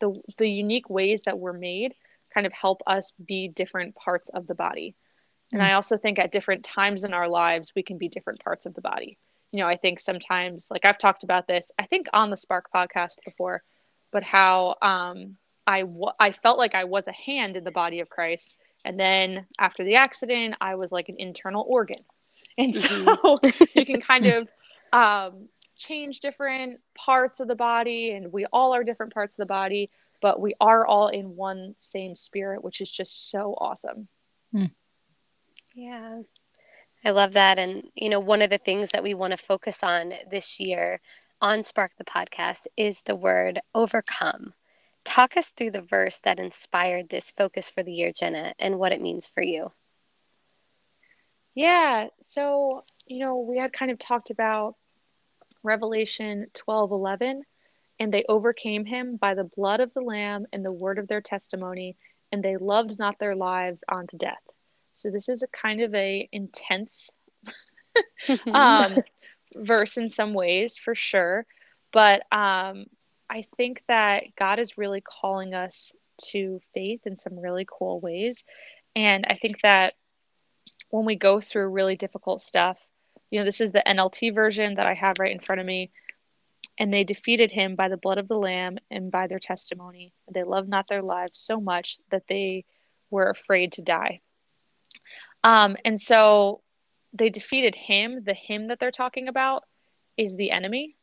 the 0.00 0.20
the 0.36 0.48
unique 0.48 0.90
ways 0.90 1.22
that 1.22 1.38
we're 1.38 1.52
made 1.52 1.94
kind 2.34 2.46
of 2.46 2.52
help 2.52 2.82
us 2.86 3.12
be 3.24 3.48
different 3.48 3.94
parts 3.94 4.28
of 4.30 4.46
the 4.46 4.54
body. 4.54 4.94
And 5.52 5.60
mm. 5.60 5.64
I 5.64 5.74
also 5.74 5.96
think 5.96 6.18
at 6.18 6.32
different 6.32 6.64
times 6.64 7.04
in 7.04 7.12
our 7.12 7.28
lives, 7.28 7.72
we 7.76 7.82
can 7.82 7.98
be 7.98 8.08
different 8.08 8.40
parts 8.40 8.66
of 8.66 8.74
the 8.74 8.80
body. 8.80 9.18
You 9.52 9.60
know, 9.60 9.68
I 9.68 9.76
think 9.76 10.00
sometimes, 10.00 10.68
like 10.70 10.84
I've 10.84 10.98
talked 10.98 11.24
about 11.24 11.46
this, 11.46 11.70
I 11.78 11.86
think 11.86 12.06
on 12.12 12.30
the 12.30 12.36
Spark 12.36 12.70
podcast 12.74 13.16
before, 13.24 13.62
but 14.10 14.22
how 14.22 14.76
um, 14.80 15.36
I, 15.66 15.80
w- 15.80 16.06
I 16.18 16.32
felt 16.32 16.58
like 16.58 16.74
I 16.74 16.84
was 16.84 17.06
a 17.06 17.12
hand 17.12 17.56
in 17.56 17.64
the 17.64 17.70
body 17.70 18.00
of 18.00 18.08
Christ. 18.08 18.54
And 18.84 18.98
then 18.98 19.46
after 19.58 19.84
the 19.84 19.96
accident, 19.96 20.54
I 20.60 20.74
was 20.74 20.90
like 20.90 21.08
an 21.08 21.18
internal 21.18 21.64
organ. 21.68 22.02
And 22.56 22.74
so 22.74 22.88
mm-hmm. 22.88 23.62
you 23.78 23.86
can 23.86 24.00
kind 24.00 24.26
of 24.26 24.48
um, 24.92 25.48
change 25.76 26.20
different 26.20 26.80
parts 26.94 27.40
of 27.40 27.48
the 27.48 27.54
body, 27.54 28.12
and 28.12 28.32
we 28.32 28.46
all 28.46 28.74
are 28.74 28.84
different 28.84 29.12
parts 29.12 29.34
of 29.34 29.38
the 29.38 29.46
body, 29.46 29.88
but 30.20 30.40
we 30.40 30.54
are 30.60 30.86
all 30.86 31.08
in 31.08 31.36
one 31.36 31.74
same 31.76 32.16
spirit, 32.16 32.62
which 32.62 32.80
is 32.80 32.90
just 32.90 33.30
so 33.30 33.54
awesome. 33.58 34.08
Mm. 34.54 34.70
Yeah. 35.74 36.22
I 37.04 37.10
love 37.10 37.32
that. 37.32 37.58
And, 37.58 37.88
you 37.94 38.08
know, 38.08 38.20
one 38.20 38.42
of 38.42 38.50
the 38.50 38.58
things 38.58 38.90
that 38.90 39.02
we 39.02 39.14
want 39.14 39.32
to 39.32 39.36
focus 39.36 39.82
on 39.82 40.14
this 40.30 40.60
year 40.60 41.00
on 41.40 41.62
Spark 41.62 41.92
the 41.96 42.04
Podcast 42.04 42.66
is 42.76 43.02
the 43.02 43.16
word 43.16 43.60
overcome. 43.74 44.54
Talk 45.04 45.36
us 45.36 45.48
through 45.48 45.72
the 45.72 45.82
verse 45.82 46.18
that 46.18 46.38
inspired 46.38 47.08
this 47.08 47.32
focus 47.32 47.70
for 47.70 47.82
the 47.82 47.92
year, 47.92 48.12
Jenna, 48.12 48.54
and 48.58 48.78
what 48.78 48.92
it 48.92 49.02
means 49.02 49.28
for 49.28 49.42
you. 49.42 49.72
Yeah. 51.54 52.06
So, 52.20 52.84
you 53.06 53.18
know, 53.18 53.38
we 53.38 53.58
had 53.58 53.72
kind 53.72 53.90
of 53.90 53.98
talked 53.98 54.30
about 54.30 54.76
Revelation 55.64 56.46
12 56.54 56.92
11, 56.92 57.42
and 57.98 58.14
they 58.14 58.24
overcame 58.28 58.84
him 58.84 59.16
by 59.16 59.34
the 59.34 59.50
blood 59.56 59.80
of 59.80 59.92
the 59.94 60.00
Lamb 60.00 60.46
and 60.52 60.64
the 60.64 60.72
word 60.72 60.98
of 60.98 61.08
their 61.08 61.20
testimony, 61.20 61.96
and 62.30 62.42
they 62.42 62.56
loved 62.56 62.98
not 62.98 63.18
their 63.18 63.34
lives 63.34 63.82
unto 63.88 64.16
death. 64.16 64.51
So 64.94 65.10
this 65.10 65.28
is 65.28 65.42
a 65.42 65.48
kind 65.48 65.80
of 65.80 65.94
a 65.94 66.28
intense 66.32 67.10
um, 68.52 68.94
verse 69.54 69.96
in 69.96 70.08
some 70.08 70.34
ways, 70.34 70.76
for 70.76 70.94
sure. 70.94 71.46
But 71.92 72.22
um, 72.32 72.86
I 73.28 73.44
think 73.56 73.82
that 73.88 74.34
God 74.36 74.58
is 74.58 74.78
really 74.78 75.00
calling 75.00 75.54
us 75.54 75.94
to 76.30 76.60
faith 76.74 77.00
in 77.06 77.16
some 77.16 77.38
really 77.38 77.66
cool 77.68 78.00
ways. 78.00 78.44
And 78.94 79.24
I 79.28 79.36
think 79.36 79.60
that 79.62 79.94
when 80.90 81.04
we 81.04 81.16
go 81.16 81.40
through 81.40 81.68
really 81.68 81.96
difficult 81.96 82.40
stuff, 82.40 82.78
you 83.30 83.38
know, 83.38 83.44
this 83.44 83.60
is 83.60 83.72
the 83.72 83.82
NLT 83.86 84.34
version 84.34 84.74
that 84.74 84.86
I 84.86 84.94
have 84.94 85.18
right 85.18 85.32
in 85.32 85.40
front 85.40 85.60
of 85.60 85.66
me. 85.66 85.90
And 86.78 86.92
they 86.92 87.04
defeated 87.04 87.52
him 87.52 87.76
by 87.76 87.88
the 87.88 87.98
blood 87.98 88.18
of 88.18 88.28
the 88.28 88.38
Lamb 88.38 88.78
and 88.90 89.10
by 89.10 89.26
their 89.26 89.38
testimony. 89.38 90.12
They 90.32 90.42
loved 90.42 90.68
not 90.68 90.86
their 90.88 91.02
lives 91.02 91.38
so 91.38 91.60
much 91.60 91.98
that 92.10 92.24
they 92.28 92.64
were 93.10 93.28
afraid 93.28 93.72
to 93.72 93.82
die. 93.82 94.21
Um, 95.44 95.76
and 95.84 96.00
so 96.00 96.62
they 97.12 97.30
defeated 97.30 97.74
him. 97.74 98.22
The 98.24 98.34
him 98.34 98.68
that 98.68 98.78
they're 98.78 98.90
talking 98.90 99.28
about 99.28 99.64
is 100.16 100.36
the 100.36 100.50
enemy. 100.50 100.96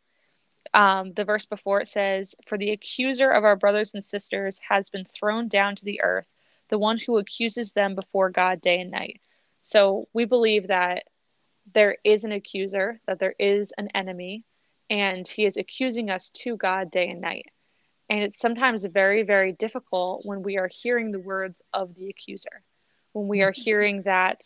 Um, 0.73 1.13
the 1.13 1.25
verse 1.25 1.45
before 1.45 1.82
it 1.82 1.88
says, 1.88 2.36
For 2.47 2.58
the 2.58 2.71
accuser 2.71 3.30
of 3.30 3.43
our 3.43 3.56
brothers 3.56 3.93
and 3.93 4.04
sisters 4.04 4.60
has 4.67 4.89
been 4.89 5.06
thrown 5.06 5.47
down 5.47 5.75
to 5.75 5.86
the 5.86 6.02
earth, 6.02 6.28
the 6.69 6.78
one 6.78 6.97
who 6.99 7.17
accuses 7.17 7.73
them 7.73 7.95
before 7.95 8.30
God 8.30 8.62
day 8.62 8.80
and 8.80 8.91
night. 8.91 9.19
So 9.62 10.08
we 10.13 10.25
believe 10.25 10.67
that 10.67 11.04
there 11.73 11.97
is 12.04 12.23
an 12.23 12.32
accuser, 12.32 12.99
that 13.08 13.19
there 13.19 13.36
is 13.39 13.73
an 13.78 13.89
enemy, 13.93 14.43
and 14.89 15.28
he 15.28 15.45
is 15.45 15.58
accusing 15.58 16.10
us 16.10 16.30
to 16.30 16.58
God 16.58 16.91
day 16.91 17.10
and 17.10 17.21
night. 17.21 17.45
And 18.10 18.23
it's 18.23 18.41
sometimes 18.41 18.86
very, 18.86 19.23
very 19.23 19.52
difficult 19.52 20.25
when 20.25 20.41
we 20.41 20.58
are 20.58 20.69
hearing 20.71 21.12
the 21.12 21.19
words 21.19 21.62
of 21.73 21.93
the 21.95 22.10
accuser, 22.10 22.63
when 23.13 23.28
we 23.28 23.41
are 23.41 23.54
hearing 23.56 24.04
that, 24.04 24.41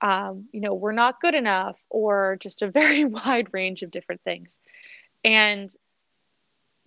um, 0.00 0.48
you 0.52 0.60
know, 0.60 0.74
we're 0.74 0.92
not 0.92 1.20
good 1.20 1.34
enough, 1.34 1.76
or 1.90 2.36
just 2.40 2.62
a 2.62 2.70
very 2.70 3.04
wide 3.04 3.48
range 3.52 3.82
of 3.82 3.90
different 3.90 4.22
things. 4.22 4.58
And 5.24 5.70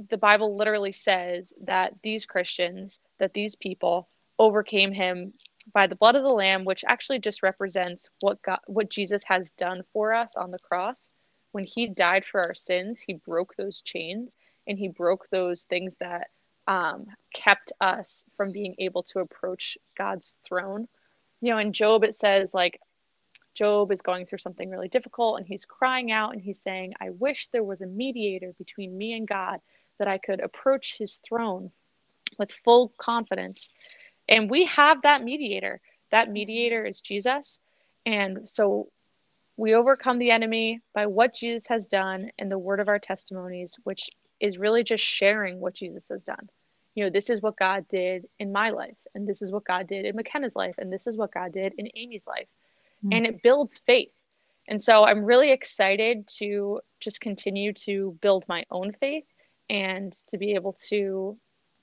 the 0.10 0.18
Bible 0.18 0.56
literally 0.58 0.94
says 0.94 1.54
that 1.66 1.94
these 2.02 2.26
Christians, 2.26 3.00
that 3.20 3.34
these 3.34 3.56
people 3.56 4.10
overcame 4.40 4.92
him 4.92 5.34
by 5.74 5.86
the 5.86 5.96
blood 5.96 6.16
of 6.16 6.24
the 6.24 6.30
lamb 6.30 6.66
which 6.66 6.84
actually 6.88 7.20
just 7.20 7.44
represents 7.44 8.10
what 8.22 8.42
God 8.42 8.60
what 8.66 8.90
Jesus 8.90 9.24
has 9.24 9.52
done 9.52 9.84
for 9.94 10.14
us 10.14 10.36
on 10.36 10.50
the 10.50 10.60
cross 10.60 11.10
when 11.52 11.64
he 11.64 11.88
died 11.88 12.26
for 12.26 12.42
our 12.42 12.56
sins 12.56 13.02
he 13.02 13.14
broke 13.14 13.56
those 13.56 13.82
chains 13.82 14.36
and 14.68 14.80
he 14.80 14.88
broke 14.88 15.30
those 15.30 15.64
things 15.64 15.98
that 15.98 16.30
um, 16.68 17.06
kept 17.34 17.72
us 17.82 18.24
from 18.36 18.52
being 18.52 18.76
able 18.80 19.04
to 19.04 19.20
approach 19.20 19.78
God's 19.98 20.38
throne 20.44 20.88
you 21.42 21.52
know 21.52 21.58
in 21.58 21.74
Job 21.74 22.04
it 22.04 22.16
says 22.16 22.54
like 22.54 22.80
Job 23.54 23.92
is 23.92 24.02
going 24.02 24.26
through 24.26 24.38
something 24.40 24.70
really 24.70 24.88
difficult 24.88 25.38
and 25.38 25.48
he's 25.48 25.66
crying 25.66 26.12
out 26.12 26.34
and 26.34 26.42
he's 26.42 26.62
saying 26.62 26.94
I 27.02 27.10
wish 27.10 27.48
there 27.48 27.64
was 27.64 27.82
a 27.82 27.86
mediator 27.86 28.54
between 28.58 28.98
me 28.98 29.14
and 29.14 29.28
God 29.28 29.60
that 30.00 30.08
I 30.08 30.18
could 30.18 30.40
approach 30.40 30.98
his 30.98 31.18
throne 31.18 31.72
with 32.38 32.52
full 32.52 32.94
confidence 32.98 33.70
and 34.32 34.50
we 34.50 34.66
have 34.66 35.02
that 35.02 35.24
mediator. 35.24 35.82
That 36.12 36.26
mm-hmm. 36.26 36.34
mediator 36.34 36.86
is 36.86 37.02
Jesus. 37.02 37.60
And 38.06 38.50
so 38.50 38.90
we 39.58 39.76
overcome 39.76 40.18
the 40.18 40.32
enemy 40.32 40.82
by 40.94 41.06
what 41.06 41.36
Jesus 41.36 41.68
has 41.68 41.88
done 41.88 42.32
and 42.40 42.50
the 42.50 42.58
word 42.58 42.80
of 42.80 42.88
our 42.88 43.00
testimonies, 43.00 43.76
which 43.84 44.10
is 44.40 44.58
really 44.58 44.84
just 44.84 45.04
sharing 45.04 45.60
what 45.60 45.76
Jesus 45.76 46.08
has 46.10 46.24
done. 46.24 46.50
You 46.96 47.06
know, 47.06 47.10
this 47.10 47.30
is 47.30 47.42
what 47.42 47.56
God 47.56 47.88
did 47.88 48.28
in 48.40 48.52
my 48.52 48.72
life, 48.72 48.98
and 49.16 49.28
this 49.28 49.42
is 49.42 49.52
what 49.52 49.64
God 49.64 49.88
did 49.88 50.06
in 50.06 50.16
McKenna's 50.16 50.56
life, 50.56 50.76
and 50.78 50.92
this 50.92 51.08
is 51.08 51.16
what 51.16 51.34
God 51.34 51.54
did 51.54 51.74
in 51.78 51.88
Amy's 51.96 52.28
life. 52.28 52.48
Mm-hmm. 53.04 53.14
And 53.14 53.26
it 53.26 53.44
builds 53.44 53.82
faith. 53.86 54.12
And 54.68 54.82
so 54.82 55.04
I'm 55.04 55.24
really 55.24 55.52
excited 55.52 56.28
to 56.40 56.82
just 57.00 57.20
continue 57.20 57.74
to 57.74 58.18
build 58.22 58.46
my 58.48 58.66
own 58.70 58.94
faith 58.94 59.26
and 59.70 60.14
to 60.28 60.38
be 60.38 60.54
able 60.54 60.74
to 60.90 61.38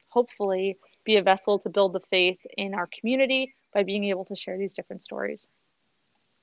hopefully 0.09 0.79
be 1.05 1.17
a 1.17 1.23
vessel 1.23 1.59
to 1.61 1.71
build 1.71 1.93
the 1.93 2.01
faith 2.01 2.39
in 2.57 2.75
our 2.75 2.87
community 2.87 3.55
by 3.75 3.83
being 3.83 4.05
able 4.05 4.25
to 4.27 4.37
share 4.37 4.59
these 4.59 4.75
different 4.75 5.03
stories. 5.03 5.49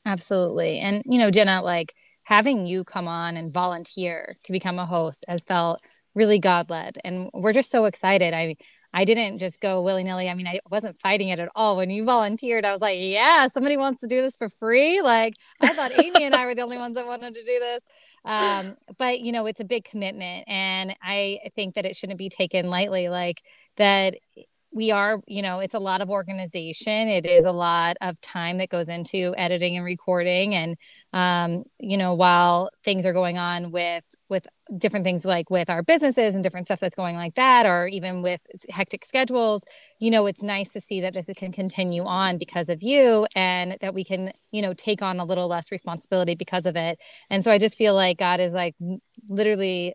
Absolutely. 0.06 0.80
And, 0.80 1.04
you 1.06 1.20
know, 1.20 1.32
Jenna, 1.32 1.62
like 1.62 1.94
having 2.24 2.68
you 2.68 2.84
come 2.84 3.08
on 3.08 3.38
and 3.38 3.54
volunteer 3.54 4.36
to 4.44 4.52
become 4.52 4.78
a 4.78 4.86
host 4.86 5.24
has 5.28 5.44
felt 5.44 5.82
really 6.16 6.40
God 6.40 6.70
led. 6.70 6.98
And 7.04 7.30
we're 7.34 7.54
just 7.54 7.70
so 7.70 7.86
excited. 7.86 8.34
I, 8.34 8.56
I 8.94 9.04
didn't 9.04 9.40
just 9.40 9.60
go 9.60 9.82
willy 9.82 10.04
nilly. 10.04 10.30
I 10.30 10.34
mean, 10.34 10.48
I 10.48 10.60
wasn't 10.72 11.00
fighting 11.02 11.28
it 11.28 11.40
at 11.40 11.50
all. 11.54 11.76
When 11.76 11.90
you 11.90 12.06
volunteered, 12.06 12.66
I 12.66 12.72
was 12.72 12.82
like, 12.82 12.98
yeah, 13.00 13.48
somebody 13.48 13.76
wants 13.76 14.00
to 14.02 14.08
do 14.08 14.22
this 14.22 14.38
for 14.38 14.48
free. 14.48 15.02
Like, 15.02 15.34
I 15.62 15.74
thought 15.74 15.92
Amy 16.00 16.24
and 16.24 16.34
I 16.34 16.46
were 16.46 16.56
the 16.56 16.62
only 16.62 16.78
ones 16.78 16.96
that 16.96 17.06
wanted 17.06 17.34
to 17.34 17.44
do 17.44 17.60
this. 17.60 17.84
Um, 18.24 18.76
but, 18.98 19.20
you 19.20 19.34
know, 19.34 19.46
it's 19.46 19.60
a 19.60 19.66
big 19.66 19.84
commitment. 19.84 20.46
And 20.48 20.96
I 21.04 21.40
think 21.56 21.76
that 21.76 21.86
it 21.86 21.96
shouldn't 21.96 22.18
be 22.18 22.30
taken 22.30 22.70
lightly. 22.70 23.10
Like, 23.10 23.42
that 23.76 24.16
we 24.72 24.92
are, 24.92 25.20
you 25.28 25.42
know, 25.42 25.60
it's 25.60 25.74
a 25.74 25.80
lot 25.80 26.02
of 26.02 26.10
organization. 26.10 27.10
It 27.10 27.26
is 27.26 27.44
a 27.44 27.52
lot 27.52 27.98
of 28.02 28.20
time 28.22 28.60
that 28.60 28.70
goes 28.70 28.88
into 28.88 29.34
editing 29.38 29.76
and 29.76 29.86
recording. 29.86 30.56
And, 30.56 30.78
um, 31.12 31.64
you 31.80 31.98
know, 31.98 32.14
while 32.14 32.70
things 32.84 33.06
are 33.06 33.14
going 33.14 33.38
on 33.38 33.72
with, 33.72 34.06
with 34.30 34.48
different 34.78 35.04
things 35.04 35.24
like 35.26 35.50
with 35.50 35.70
our 35.70 35.84
businesses 35.84 36.36
and 36.36 36.44
different 36.44 36.68
stuff 36.68 36.80
that's 36.80 36.96
going 36.96 37.16
like 37.16 37.36
that, 37.36 37.66
or 37.66 37.88
even 37.88 38.22
with 38.22 38.42
hectic 38.70 39.06
schedules, 39.06 39.64
you 40.00 40.10
know, 40.10 40.26
it's 40.26 40.42
nice 40.42 40.74
to 40.74 40.82
see 40.82 41.02
that 41.02 41.14
this 41.14 41.30
can 41.36 41.52
continue 41.52 42.04
on 42.04 42.38
because 42.38 42.70
of 42.70 42.82
you 42.82 43.28
and 43.36 43.78
that 43.82 43.94
we 43.94 44.04
can, 44.04 44.32
you 44.52 44.62
know, 44.62 44.74
take 44.74 45.02
on 45.02 45.20
a 45.20 45.26
little 45.26 45.48
less 45.48 45.72
responsibility 45.72 46.36
because 46.36 46.66
of 46.66 46.76
it. 46.76 47.00
And 47.30 47.44
so 47.44 47.52
I 47.52 47.58
just 47.58 47.78
feel 47.78 47.94
like 47.94 48.18
God 48.18 48.40
is 48.40 48.54
like 48.54 48.76
literally 49.30 49.94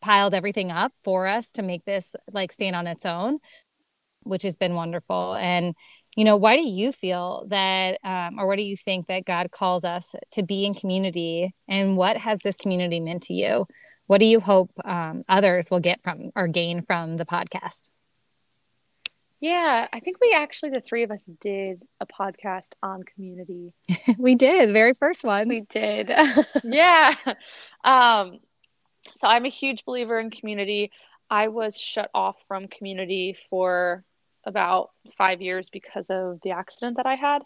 piled 0.00 0.34
everything 0.34 0.70
up 0.70 0.92
for 1.02 1.26
us 1.26 1.52
to 1.52 1.62
make 1.62 1.84
this 1.84 2.16
like 2.32 2.52
stand 2.52 2.74
on 2.76 2.86
its 2.86 3.04
own 3.04 3.38
which 4.22 4.42
has 4.42 4.56
been 4.56 4.74
wonderful. 4.74 5.34
And, 5.34 5.74
you 6.16 6.24
know, 6.24 6.36
why 6.36 6.56
do 6.56 6.62
you 6.62 6.92
feel 6.92 7.44
that, 7.48 7.98
um, 8.02 8.38
or 8.38 8.46
what 8.46 8.56
do 8.56 8.62
you 8.62 8.76
think 8.76 9.06
that 9.06 9.24
God 9.24 9.50
calls 9.50 9.84
us 9.84 10.14
to 10.32 10.42
be 10.42 10.66
in 10.66 10.74
community? 10.74 11.54
And 11.68 11.96
what 11.96 12.16
has 12.18 12.40
this 12.40 12.56
community 12.56 13.00
meant 13.00 13.22
to 13.24 13.34
you? 13.34 13.66
What 14.06 14.18
do 14.18 14.26
you 14.26 14.40
hope 14.40 14.72
um, 14.84 15.24
others 15.28 15.70
will 15.70 15.80
get 15.80 16.02
from 16.02 16.32
or 16.34 16.48
gain 16.48 16.82
from 16.82 17.16
the 17.16 17.24
podcast? 17.24 17.90
Yeah, 19.40 19.86
I 19.90 20.00
think 20.00 20.18
we 20.20 20.34
actually, 20.34 20.70
the 20.70 20.82
three 20.82 21.02
of 21.02 21.10
us 21.10 21.24
did 21.40 21.82
a 22.00 22.06
podcast 22.06 22.72
on 22.82 23.04
community. 23.04 23.72
we 24.18 24.34
did, 24.34 24.72
very 24.72 24.92
first 24.92 25.24
one. 25.24 25.48
We 25.48 25.62
did. 25.62 26.12
yeah. 26.64 27.14
Um, 27.84 28.40
so 29.14 29.26
I'm 29.26 29.46
a 29.46 29.48
huge 29.48 29.84
believer 29.86 30.18
in 30.18 30.30
community. 30.30 30.90
I 31.30 31.48
was 31.48 31.78
shut 31.78 32.10
off 32.12 32.36
from 32.48 32.68
community 32.68 33.36
for 33.48 34.04
about 34.50 34.90
five 35.16 35.40
years 35.40 35.70
because 35.70 36.10
of 36.10 36.40
the 36.42 36.50
accident 36.50 36.98
that 36.98 37.06
I 37.06 37.14
had. 37.14 37.42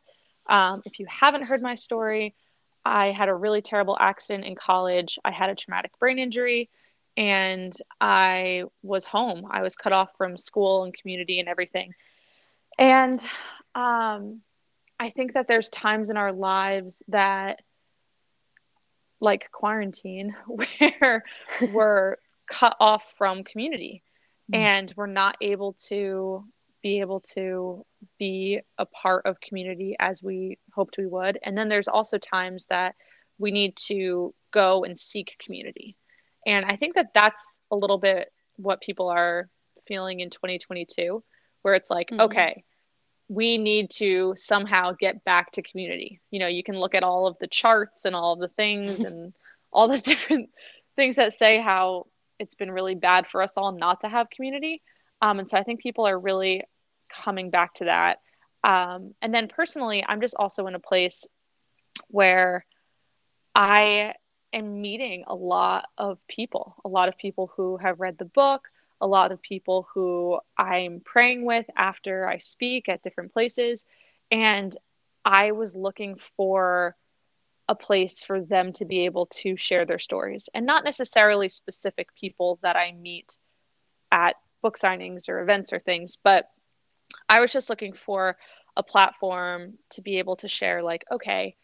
Um, 0.48 0.82
if 0.84 0.98
you 0.98 1.06
haven't 1.08 1.44
heard 1.44 1.62
my 1.62 1.76
story, 1.76 2.34
I 2.84 3.12
had 3.12 3.28
a 3.28 3.34
really 3.34 3.62
terrible 3.62 3.96
accident 3.98 4.44
in 4.44 4.56
college. 4.56 5.18
I 5.24 5.30
had 5.30 5.50
a 5.50 5.54
traumatic 5.54 5.92
brain 5.98 6.18
injury 6.18 6.68
and 7.16 7.72
I 8.00 8.64
was 8.82 9.06
home. 9.06 9.46
I 9.48 9.62
was 9.62 9.76
cut 9.76 9.92
off 9.92 10.10
from 10.18 10.36
school 10.36 10.84
and 10.84 10.92
community 10.92 11.38
and 11.38 11.48
everything. 11.48 11.94
And 12.78 13.22
um, 13.74 14.40
I 14.98 15.10
think 15.10 15.34
that 15.34 15.46
there's 15.46 15.68
times 15.68 16.10
in 16.10 16.16
our 16.16 16.32
lives 16.32 17.02
that, 17.08 17.60
like 19.20 19.50
quarantine, 19.52 20.34
where 20.46 21.24
we're 21.72 22.16
cut 22.50 22.76
off 22.80 23.04
from 23.16 23.44
community 23.44 24.02
mm. 24.52 24.56
and 24.56 24.92
we're 24.96 25.06
not 25.06 25.36
able 25.40 25.74
to 25.88 26.44
be 26.84 27.00
able 27.00 27.20
to 27.20 27.82
be 28.18 28.60
a 28.76 28.84
part 28.84 29.24
of 29.24 29.40
community 29.40 29.96
as 29.98 30.22
we 30.22 30.58
hoped 30.74 30.98
we 30.98 31.06
would. 31.06 31.38
And 31.42 31.56
then 31.56 31.70
there's 31.70 31.88
also 31.88 32.18
times 32.18 32.66
that 32.66 32.94
we 33.38 33.50
need 33.50 33.74
to 33.86 34.34
go 34.52 34.84
and 34.84 34.96
seek 34.96 35.34
community. 35.42 35.96
And 36.46 36.66
I 36.66 36.76
think 36.76 36.96
that 36.96 37.14
that's 37.14 37.42
a 37.70 37.76
little 37.76 37.96
bit 37.96 38.30
what 38.56 38.82
people 38.82 39.08
are 39.08 39.48
feeling 39.88 40.20
in 40.20 40.28
2022, 40.28 41.24
where 41.62 41.74
it's 41.74 41.88
like, 41.88 42.10
mm-hmm. 42.10 42.20
okay, 42.20 42.64
we 43.28 43.56
need 43.56 43.90
to 43.92 44.34
somehow 44.36 44.92
get 44.92 45.24
back 45.24 45.52
to 45.52 45.62
community. 45.62 46.20
You 46.30 46.38
know, 46.38 46.48
you 46.48 46.62
can 46.62 46.78
look 46.78 46.94
at 46.94 47.02
all 47.02 47.26
of 47.26 47.38
the 47.40 47.48
charts 47.48 48.04
and 48.04 48.14
all 48.14 48.34
of 48.34 48.40
the 48.40 48.48
things 48.48 49.00
and 49.04 49.32
all 49.72 49.88
the 49.88 49.98
different 49.98 50.50
things 50.96 51.16
that 51.16 51.32
say 51.32 51.62
how 51.62 52.08
it's 52.38 52.54
been 52.54 52.70
really 52.70 52.94
bad 52.94 53.26
for 53.26 53.40
us 53.40 53.56
all 53.56 53.72
not 53.72 54.02
to 54.02 54.08
have 54.10 54.28
community. 54.28 54.82
Um, 55.22 55.38
and 55.38 55.48
so 55.48 55.56
I 55.56 55.62
think 55.62 55.80
people 55.80 56.06
are 56.06 56.18
really 56.18 56.62
coming 57.08 57.50
back 57.50 57.74
to 57.74 57.84
that. 57.84 58.20
Um, 58.62 59.14
and 59.20 59.32
then 59.32 59.48
personally, 59.48 60.04
I'm 60.06 60.20
just 60.20 60.34
also 60.38 60.66
in 60.66 60.74
a 60.74 60.80
place 60.80 61.26
where 62.08 62.64
I 63.54 64.14
am 64.52 64.80
meeting 64.80 65.24
a 65.26 65.34
lot 65.34 65.86
of 65.98 66.18
people, 66.28 66.76
a 66.84 66.88
lot 66.88 67.08
of 67.08 67.18
people 67.18 67.50
who 67.56 67.76
have 67.76 68.00
read 68.00 68.18
the 68.18 68.24
book, 68.24 68.68
a 69.00 69.06
lot 69.06 69.32
of 69.32 69.42
people 69.42 69.86
who 69.92 70.38
I'm 70.56 71.02
praying 71.04 71.44
with 71.44 71.66
after 71.76 72.26
I 72.26 72.38
speak 72.38 72.88
at 72.88 73.02
different 73.02 73.32
places. 73.32 73.84
And 74.30 74.74
I 75.24 75.52
was 75.52 75.74
looking 75.74 76.16
for 76.36 76.96
a 77.68 77.74
place 77.74 78.22
for 78.22 78.40
them 78.40 78.72
to 78.74 78.84
be 78.84 79.04
able 79.06 79.26
to 79.26 79.56
share 79.56 79.84
their 79.86 79.98
stories 79.98 80.48
and 80.52 80.66
not 80.66 80.84
necessarily 80.84 81.48
specific 81.48 82.14
people 82.14 82.58
that 82.62 82.76
I 82.76 82.92
meet 82.92 83.38
at 84.12 84.36
book 84.62 84.78
signings 84.78 85.28
or 85.28 85.40
events 85.40 85.72
or 85.72 85.80
things, 85.80 86.16
but 86.22 86.50
I 87.28 87.40
was 87.40 87.52
just 87.52 87.70
looking 87.70 87.92
for 87.92 88.36
a 88.76 88.82
platform 88.82 89.74
to 89.90 90.02
be 90.02 90.18
able 90.18 90.36
to 90.36 90.48
share, 90.48 90.82
like, 90.82 91.04
okay, 91.10 91.56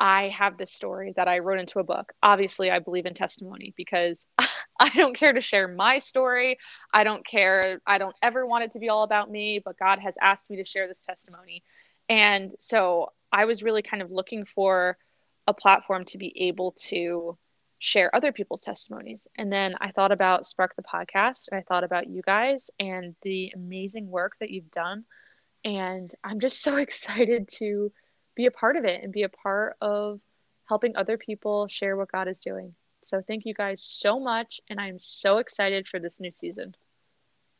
I 0.00 0.28
have 0.28 0.56
this 0.56 0.72
story 0.72 1.12
that 1.16 1.26
I 1.26 1.40
wrote 1.40 1.58
into 1.58 1.80
a 1.80 1.84
book. 1.84 2.12
Obviously, 2.22 2.70
I 2.70 2.78
believe 2.78 3.06
in 3.06 3.14
testimony 3.14 3.74
because 3.76 4.26
I 4.80 4.90
don't 4.94 5.16
care 5.16 5.32
to 5.32 5.40
share 5.40 5.66
my 5.66 5.98
story. 5.98 6.58
I 6.92 7.04
don't 7.04 7.26
care. 7.26 7.80
I 7.86 7.98
don't 7.98 8.14
ever 8.22 8.46
want 8.46 8.64
it 8.64 8.70
to 8.72 8.78
be 8.78 8.88
all 8.88 9.02
about 9.02 9.30
me, 9.30 9.60
but 9.64 9.78
God 9.78 9.98
has 9.98 10.14
asked 10.20 10.48
me 10.48 10.56
to 10.56 10.64
share 10.64 10.86
this 10.86 11.00
testimony. 11.00 11.64
And 12.08 12.54
so 12.58 13.12
I 13.32 13.44
was 13.44 13.62
really 13.62 13.82
kind 13.82 14.02
of 14.02 14.10
looking 14.10 14.44
for 14.44 14.96
a 15.46 15.54
platform 15.54 16.04
to 16.06 16.18
be 16.18 16.48
able 16.48 16.72
to 16.88 17.36
share 17.78 18.14
other 18.14 18.32
people's 18.32 18.60
testimonies. 18.60 19.26
And 19.36 19.52
then 19.52 19.74
I 19.80 19.92
thought 19.92 20.12
about 20.12 20.46
Spark 20.46 20.74
the 20.76 20.82
podcast 20.82 21.48
and 21.50 21.58
I 21.58 21.62
thought 21.62 21.84
about 21.84 22.08
you 22.08 22.22
guys 22.22 22.70
and 22.80 23.14
the 23.22 23.52
amazing 23.54 24.10
work 24.10 24.32
that 24.40 24.50
you've 24.50 24.70
done. 24.70 25.04
And 25.64 26.12
I'm 26.24 26.40
just 26.40 26.62
so 26.62 26.76
excited 26.76 27.48
to 27.58 27.92
be 28.34 28.46
a 28.46 28.50
part 28.50 28.76
of 28.76 28.84
it 28.84 29.02
and 29.02 29.12
be 29.12 29.22
a 29.22 29.28
part 29.28 29.76
of 29.80 30.20
helping 30.68 30.96
other 30.96 31.16
people 31.16 31.66
share 31.68 31.96
what 31.96 32.12
God 32.12 32.28
is 32.28 32.40
doing. 32.40 32.74
So 33.02 33.22
thank 33.26 33.46
you 33.46 33.54
guys 33.54 33.82
so 33.82 34.20
much. 34.20 34.60
And 34.68 34.80
I'm 34.80 34.98
so 34.98 35.38
excited 35.38 35.88
for 35.88 35.98
this 35.98 36.20
new 36.20 36.32
season. 36.32 36.74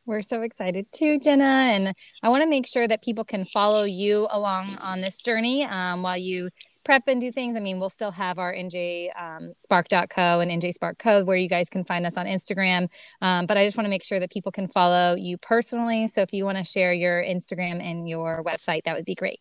We're 0.04 0.22
so 0.22 0.42
excited 0.42 0.86
too, 0.90 1.18
Jenna. 1.18 1.44
And 1.44 1.94
I 2.22 2.28
want 2.28 2.42
to 2.42 2.48
make 2.48 2.66
sure 2.66 2.88
that 2.88 3.02
people 3.02 3.24
can 3.24 3.44
follow 3.44 3.84
you 3.84 4.26
along 4.30 4.76
on 4.80 5.00
this 5.00 5.22
journey 5.22 5.64
um, 5.64 6.02
while 6.02 6.16
you 6.16 6.50
prep 6.84 7.08
and 7.08 7.20
do 7.20 7.30
things. 7.30 7.56
I 7.56 7.60
mean, 7.60 7.80
we'll 7.80 7.90
still 7.90 8.10
have 8.10 8.38
our 8.38 8.52
NJ 8.52 9.08
um, 9.20 9.52
Spark.co 9.54 10.40
and 10.40 10.50
NJ 10.50 10.72
Spark 10.72 10.98
Code 10.98 11.26
where 11.26 11.36
you 11.36 11.48
guys 11.48 11.68
can 11.68 11.84
find 11.84 12.06
us 12.06 12.16
on 12.16 12.26
Instagram. 12.26 12.88
Um, 13.20 13.46
but 13.46 13.56
I 13.56 13.64
just 13.64 13.76
want 13.76 13.86
to 13.86 13.90
make 13.90 14.04
sure 14.04 14.20
that 14.20 14.30
people 14.30 14.52
can 14.52 14.68
follow 14.68 15.14
you 15.14 15.38
personally. 15.38 16.08
So 16.08 16.22
if 16.22 16.32
you 16.32 16.44
want 16.44 16.58
to 16.58 16.64
share 16.64 16.92
your 16.92 17.22
Instagram 17.22 17.82
and 17.82 18.08
your 18.08 18.42
website, 18.44 18.84
that 18.84 18.96
would 18.96 19.04
be 19.04 19.14
great. 19.14 19.40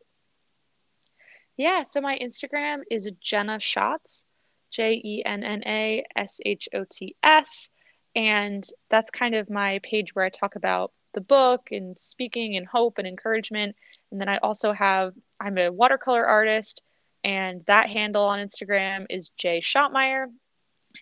Yeah. 1.56 1.84
So 1.84 2.02
my 2.02 2.18
Instagram 2.20 2.82
is 2.92 3.10
Jenna 3.20 3.60
Shots, 3.60 4.26
J 4.72 5.02
E 5.04 5.24
N 5.26 5.44
N 5.44 5.64
A 5.66 6.06
S 6.16 6.40
H 6.46 6.70
O 6.74 6.86
T 6.90 7.16
S. 7.24 7.70
And 8.16 8.66
that's 8.90 9.12
kind 9.12 9.36
of 9.36 9.50
my 9.50 9.80
page 9.84 10.14
where 10.14 10.26
I 10.26 10.30
talk 10.30 10.56
about 10.56 10.92
the 11.14 11.22
book 11.22 11.70
and 11.72 11.98
speaking 11.98 12.58
and 12.58 12.68
hope 12.68 12.98
and 12.98 13.08
encouragement. 13.08 13.76
And 14.12 14.22
then 14.22 14.30
I 14.30 14.38
also 14.38 14.72
have, 14.72 15.14
I'm 15.40 15.58
a 15.58 15.72
watercolor 15.72 16.26
artist 16.26 16.82
and 17.24 17.64
that 17.68 17.88
handle 17.88 18.26
on 18.26 18.40
Instagram 18.40 19.06
is 19.10 19.30
Jay 19.38 19.62
Schottmeyer. 19.62 20.28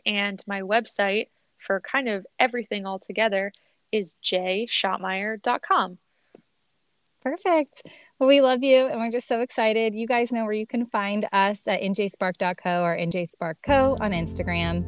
And 0.06 0.44
my 0.48 0.62
website 0.62 1.28
for 1.60 1.82
kind 1.82 2.10
of 2.10 2.26
everything 2.40 2.86
all 2.86 3.00
together 3.00 3.52
is 3.92 4.16
jschottmeyer.com. 4.24 5.98
Perfect. 7.22 7.82
Well, 8.20 8.30
we 8.30 8.42
love 8.42 8.64
you 8.64 8.86
and 8.86 9.00
we're 9.00 9.12
just 9.12 9.28
so 9.28 9.42
excited. 9.42 9.96
You 9.96 10.06
guys 10.06 10.32
know 10.32 10.44
where 10.44 10.54
you 10.54 10.68
can 10.68 10.86
find 10.86 11.28
us 11.34 11.68
at 11.68 11.82
njspark.co 11.82 12.84
or 12.84 12.96
njsparkco 12.96 14.00
on 14.00 14.12
Instagram. 14.12 14.88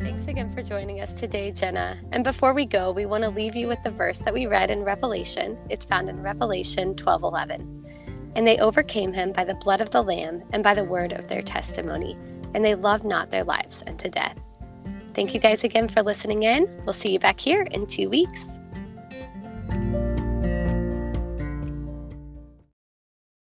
Thanks 0.00 0.28
again 0.28 0.52
for 0.52 0.62
joining 0.62 1.00
us 1.00 1.10
today, 1.12 1.52
Jenna. 1.52 1.98
And 2.12 2.22
before 2.22 2.52
we 2.52 2.66
go, 2.66 2.92
we 2.92 3.06
want 3.06 3.24
to 3.24 3.30
leave 3.30 3.56
you 3.56 3.66
with 3.66 3.82
the 3.82 3.90
verse 3.90 4.18
that 4.18 4.34
we 4.34 4.46
read 4.46 4.70
in 4.70 4.82
Revelation. 4.82 5.56
It's 5.70 5.86
found 5.86 6.10
in 6.10 6.20
Revelation 6.22 6.94
12:11. 6.96 7.83
And 8.36 8.46
they 8.46 8.58
overcame 8.58 9.12
him 9.12 9.32
by 9.32 9.44
the 9.44 9.54
blood 9.54 9.80
of 9.80 9.90
the 9.90 10.02
Lamb 10.02 10.42
and 10.52 10.62
by 10.62 10.74
the 10.74 10.84
word 10.84 11.12
of 11.12 11.28
their 11.28 11.42
testimony. 11.42 12.16
And 12.54 12.64
they 12.64 12.74
loved 12.74 13.04
not 13.04 13.30
their 13.30 13.44
lives 13.44 13.82
unto 13.86 14.08
death. 14.08 14.38
Thank 15.14 15.34
you 15.34 15.40
guys 15.40 15.62
again 15.62 15.88
for 15.88 16.02
listening 16.02 16.42
in. 16.42 16.68
We'll 16.84 16.92
see 16.92 17.12
you 17.12 17.18
back 17.20 17.38
here 17.38 17.62
in 17.70 17.86
two 17.86 18.10
weeks. 18.10 18.46